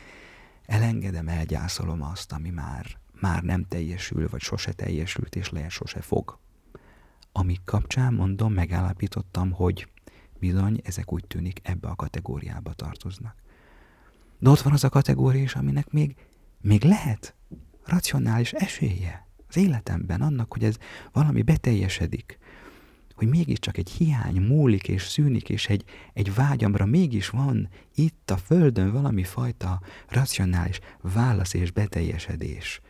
[0.67, 2.87] Elengedem, elgyászolom azt, ami már,
[3.21, 6.43] már nem teljesül, vagy sose teljesült, és lehet sose fog
[7.37, 9.89] amik kapcsán mondom, megállapítottam, hogy
[10.39, 13.35] bizony ezek úgy tűnik ebbe a kategóriába tartoznak.
[14.39, 16.17] De ott van az a kategória is, aminek még,
[16.61, 17.35] még lehet
[17.85, 20.77] racionális esélye az életemben annak, hogy ez
[21.13, 22.39] valami beteljesedik,
[23.15, 28.37] hogy mégiscsak egy hiány múlik és szűnik, és egy, egy vágyamra mégis van itt a
[28.37, 32.81] Földön valami fajta racionális válasz és beteljesedés.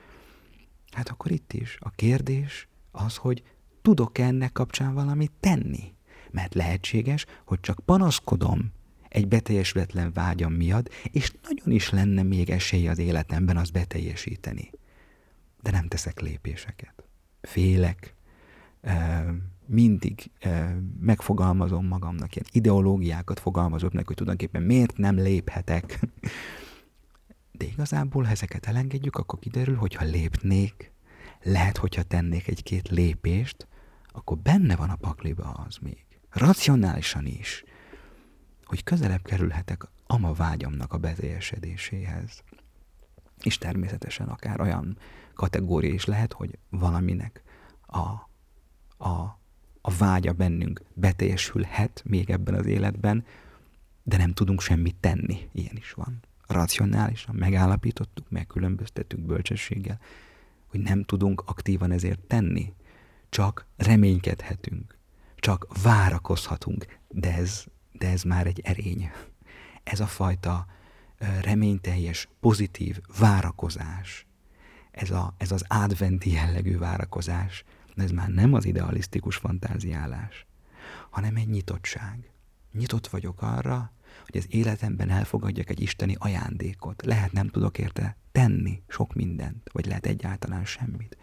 [0.92, 3.42] Hát akkor itt is a kérdés az, hogy
[3.82, 5.92] tudok ennek kapcsán valamit tenni?
[6.30, 8.72] Mert lehetséges, hogy csak panaszkodom
[9.08, 14.70] egy beteljesületlen vágyam miatt, és nagyon is lenne még esély az életemben az beteljesíteni.
[15.62, 17.04] De nem teszek lépéseket.
[17.42, 18.14] Félek,
[19.66, 20.30] mindig
[21.00, 25.98] megfogalmazom magamnak, ilyen ideológiákat fogalmazok meg, hogy tulajdonképpen miért nem léphetek.
[27.58, 30.92] De igazából, ezeket elengedjük, akkor kiderül, hogy ha lépnék,
[31.42, 33.68] lehet, hogyha tennék egy-két lépést,
[34.12, 36.04] akkor benne van a pakliba az még.
[36.30, 37.64] Racionálisan is,
[38.64, 42.42] hogy közelebb kerülhetek ama vágyamnak a beteljesedéséhez.
[43.42, 44.98] És természetesen akár olyan
[45.34, 47.42] kategória is lehet, hogy valaminek
[47.86, 47.98] a,
[49.04, 49.38] a,
[49.86, 53.24] a vágya bennünk beteljesülhet még ebben az életben,
[54.02, 55.48] de nem tudunk semmit tenni.
[55.52, 56.20] Ilyen is van.
[56.46, 60.00] Racionálisan megállapítottuk, megkülönböztettük bölcsességgel,
[60.66, 62.72] hogy nem tudunk aktívan ezért tenni.
[63.28, 64.98] Csak reménykedhetünk,
[65.36, 69.10] csak várakozhatunk, de ez, de ez már egy erény.
[69.82, 70.66] Ez a fajta
[71.42, 74.26] reményteljes, pozitív várakozás,
[74.90, 77.64] ez, a, ez az adventi jellegű várakozás,
[77.96, 80.46] ez már nem az idealisztikus fantáziálás,
[81.10, 82.30] hanem egy nyitottság.
[82.72, 83.92] Nyitott vagyok arra,
[84.24, 87.04] hogy az életemben elfogadjak egy isteni ajándékot.
[87.04, 91.16] Lehet nem tudok érte tenni sok mindent, vagy lehet egyáltalán semmit.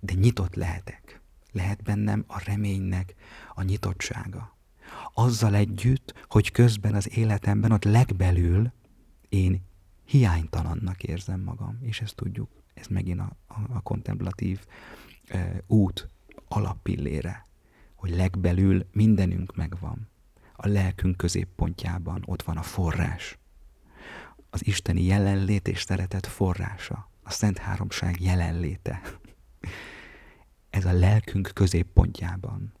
[0.00, 1.20] De nyitott lehetek.
[1.52, 3.14] Lehet bennem a reménynek
[3.54, 4.56] a nyitottsága.
[5.14, 8.72] Azzal együtt, hogy közben az életemben ott legbelül
[9.28, 9.62] én
[10.04, 14.66] hiánytalannak érzem magam, és ezt tudjuk, ez megint a, a, a kontemplatív
[15.66, 16.08] út
[16.48, 17.46] alappillére,
[17.94, 20.08] hogy legbelül mindenünk megvan.
[20.56, 23.38] A lelkünk középpontjában ott van a forrás.
[24.50, 27.10] Az isteni jelenlét és szeretet forrása.
[27.22, 29.02] A Szent Háromság jelenléte.
[30.70, 32.72] Ez a lelkünk középpontjában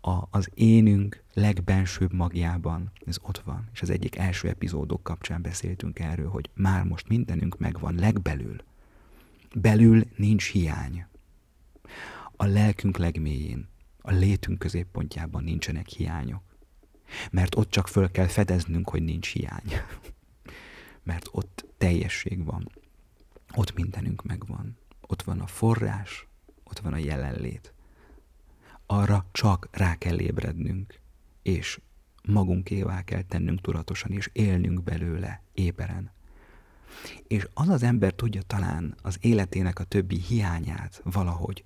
[0.00, 3.68] a, az énünk legbensőbb magjában, ez ott van.
[3.72, 8.56] És az egyik első epizódok kapcsán beszéltünk erről, hogy már most mindenünk megvan legbelül.
[9.54, 11.06] Belül nincs hiány.
[12.40, 13.68] A lelkünk legmélyén,
[14.00, 16.42] a létünk középpontjában nincsenek hiányok.
[17.30, 19.72] Mert ott csak föl kell fedeznünk, hogy nincs hiány.
[21.08, 22.70] Mert ott teljesség van.
[23.54, 24.76] Ott mindenünk megvan.
[25.00, 26.26] Ott van a forrás,
[26.64, 27.72] ott van a jelenlét
[28.90, 31.00] arra csak rá kell ébrednünk,
[31.42, 31.80] és
[32.22, 36.10] magunkévá kell tennünk tudatosan, és élnünk belőle éberen.
[37.26, 41.64] És az az ember tudja talán az életének a többi hiányát valahogy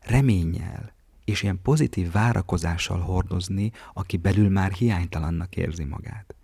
[0.00, 0.92] reménnyel
[1.24, 6.34] és ilyen pozitív várakozással hordozni, aki belül már hiánytalannak érzi magát.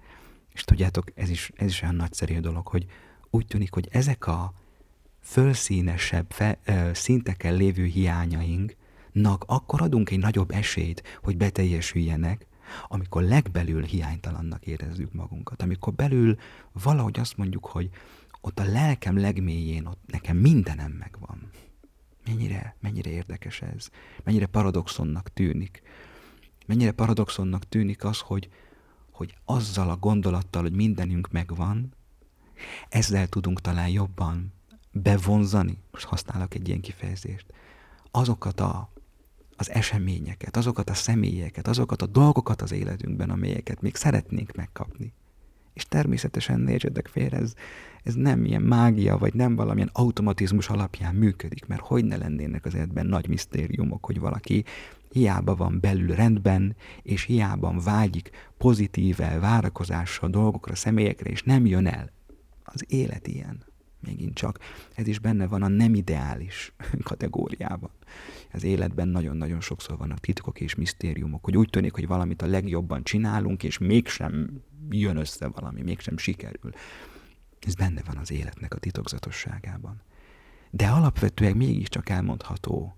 [0.52, 2.86] És tudjátok, ez is, ez is olyan nagyszerű dolog, hogy
[3.30, 4.52] úgy tűnik, hogy ezek a
[5.22, 8.76] fölszínesebb fe, ö, szinteken lévő hiányaink,
[9.12, 12.46] nak akkor adunk egy nagyobb esélyt, hogy beteljesüljenek,
[12.88, 16.38] amikor legbelül hiánytalannak érezzük magunkat, amikor belül
[16.72, 17.90] valahogy azt mondjuk, hogy
[18.40, 21.50] ott a lelkem legmélyén, ott nekem mindenem megvan.
[22.27, 23.89] Mennyire, mennyire érdekes ez,
[24.24, 25.83] mennyire paradoxonnak tűnik.
[26.66, 28.49] Mennyire paradoxonnak tűnik az, hogy,
[29.11, 31.95] hogy azzal a gondolattal, hogy mindenünk megvan,
[32.89, 34.53] ezzel tudunk talán jobban
[34.93, 37.47] bevonzani, most használok egy ilyen kifejezést,
[38.11, 38.91] azokat a
[39.57, 45.12] az eseményeket, azokat a személyeket, azokat a dolgokat az életünkben, amelyeket még szeretnénk megkapni.
[45.77, 47.55] És természetesen ne értsetek félre, ez,
[48.03, 52.74] ez nem ilyen mágia, vagy nem valamilyen automatizmus alapján működik, mert hogy ne lennének az
[52.74, 54.64] életben nagy misztériumok, hogy valaki
[55.11, 62.11] hiába van belül rendben, és hiába vágyik pozitíve, várakozással dolgokra, személyekre, és nem jön el.
[62.64, 63.64] Az élet ilyen
[64.07, 64.59] megint csak.
[64.95, 66.72] Ez is benne van a nem ideális
[67.03, 67.91] kategóriában.
[68.53, 73.05] Az életben nagyon-nagyon sokszor vannak titkok és misztériumok, hogy úgy tűnik, hogy valamit a legjobban
[73.05, 76.72] csinálunk, és mégsem jön össze valami, mégsem sikerül.
[77.61, 80.03] Ez benne van az életnek a titokzatosságában.
[80.70, 82.97] De alapvetően mégiscsak elmondható,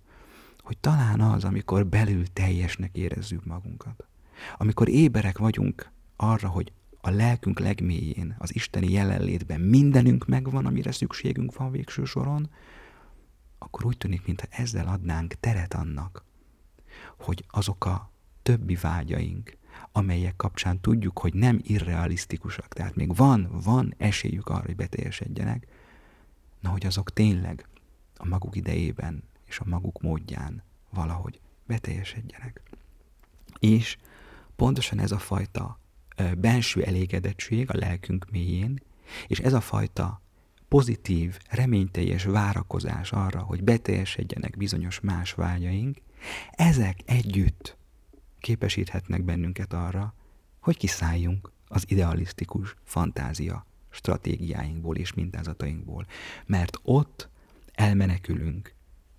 [0.59, 4.07] hogy talán az, amikor belül teljesnek érezzük magunkat.
[4.57, 11.57] Amikor éberek vagyunk arra, hogy a lelkünk legmélyén, az isteni jelenlétben mindenünk megvan, amire szükségünk
[11.57, 12.51] van végső soron,
[13.59, 16.25] akkor úgy tűnik, mintha ezzel adnánk teret annak,
[17.19, 18.11] hogy azok a
[18.43, 19.57] többi vágyaink,
[19.93, 25.67] amelyek kapcsán tudjuk, hogy nem irrealisztikusak, tehát még van, van esélyük arra, hogy beteljesedjenek,
[26.61, 27.69] na, hogy azok tényleg
[28.17, 32.63] a maguk idejében és a maguk módján valahogy beteljesedjenek.
[33.59, 33.97] És
[34.57, 35.79] pontosan ez a fajta
[36.39, 38.83] belső elégedettség a lelkünk mélyén,
[39.27, 40.23] és ez a fajta
[40.69, 45.97] pozitív, reményteljes várakozás arra, hogy beteljesedjenek bizonyos más vágyaink,
[46.51, 47.78] ezek együtt
[48.41, 50.15] képesíthetnek bennünket arra,
[50.61, 56.07] hogy kiszálljunk az idealisztikus fantázia stratégiáinkból és mintázatainkból.
[56.47, 57.29] Mert ott
[57.73, 58.75] elmenekülünk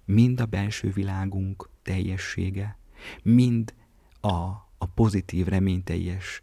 [0.05, 2.77] mind a belső világunk teljessége,
[3.23, 3.73] mind
[4.21, 4.35] a,
[4.77, 6.41] a pozitív, reményteljes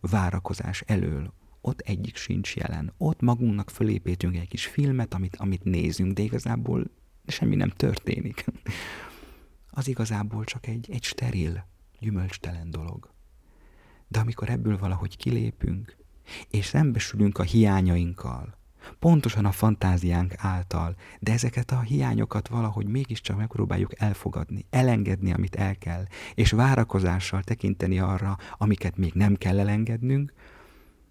[0.00, 2.92] várakozás elől, ott egyik sincs jelen.
[2.96, 6.84] Ott magunknak fölépítünk egy kis filmet, amit, amit nézünk, de igazából
[7.26, 8.44] semmi nem történik.
[9.76, 11.66] Az igazából csak egy, egy steril,
[12.04, 13.12] gyümölcstelen dolog.
[14.08, 15.96] De amikor ebből valahogy kilépünk,
[16.50, 18.58] és szembesülünk a hiányainkkal,
[18.98, 25.76] pontosan a fantáziánk által, de ezeket a hiányokat valahogy mégiscsak megpróbáljuk elfogadni, elengedni, amit el
[25.76, 30.32] kell, és várakozással tekinteni arra, amiket még nem kell elengednünk,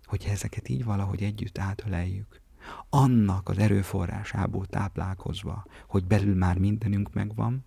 [0.03, 2.41] hogy ezeket így valahogy együtt átöleljük.
[2.89, 7.65] Annak az erőforrásából táplálkozva, hogy belül már mindenünk megvan,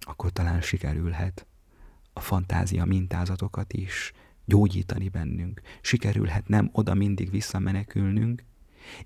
[0.00, 1.46] akkor talán sikerülhet
[2.20, 4.12] a fantázia mintázatokat is
[4.44, 5.60] gyógyítani bennünk.
[5.80, 8.44] Sikerülhet nem oda mindig visszamenekülnünk,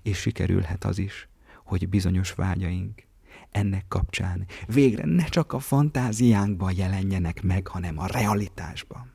[0.01, 1.29] és sikerülhet az is,
[1.63, 3.03] hogy bizonyos vágyaink
[3.51, 9.13] ennek kapcsán végre ne csak a fantáziánkban jelenjenek meg, hanem a realitásban.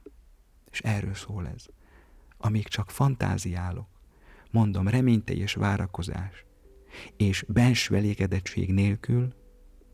[0.71, 1.65] És erről szól ez.
[2.39, 3.89] Amíg csak fantáziálok,
[4.51, 6.45] mondom, reményteljes várakozás,
[7.17, 9.35] és belső elégedettség nélkül,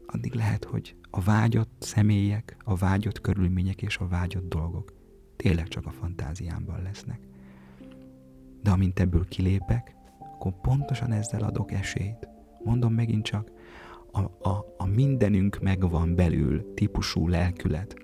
[0.06, 4.92] addig lehet, hogy a vágyott személyek, a vágyott körülmények és a vágyott dolgok
[5.36, 7.20] tényleg csak a fantáziámban lesznek.
[8.62, 12.28] De amint ebből kilépek, akkor pontosan ezzel adok esélyt.
[12.64, 13.50] Mondom megint csak,
[14.12, 17.94] a, a, a mindenünk megvan belül típusú lelkület.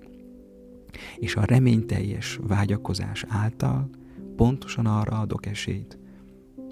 [1.17, 3.89] És a reményteljes vágyakozás által
[4.35, 5.97] pontosan arra adok esélyt,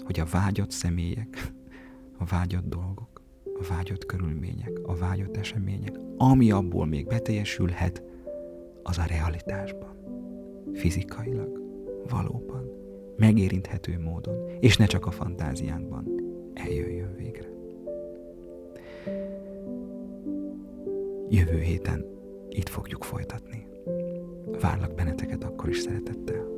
[0.04, 1.52] hogy a vágyott személyek,
[2.18, 3.11] a vágyott dolgok,
[3.62, 8.02] a vágyott körülmények, a vágyott események, ami abból még beteljesülhet,
[8.82, 9.96] az a realitásban,
[10.72, 11.60] fizikailag,
[12.08, 12.70] valóban
[13.16, 16.08] megérinthető módon, és ne csak a fantáziánkban
[16.54, 17.48] eljöjjön végre.
[21.28, 22.04] Jövő héten
[22.48, 23.66] itt fogjuk folytatni.
[24.60, 26.51] Várlak benneteket akkor is szeretettel.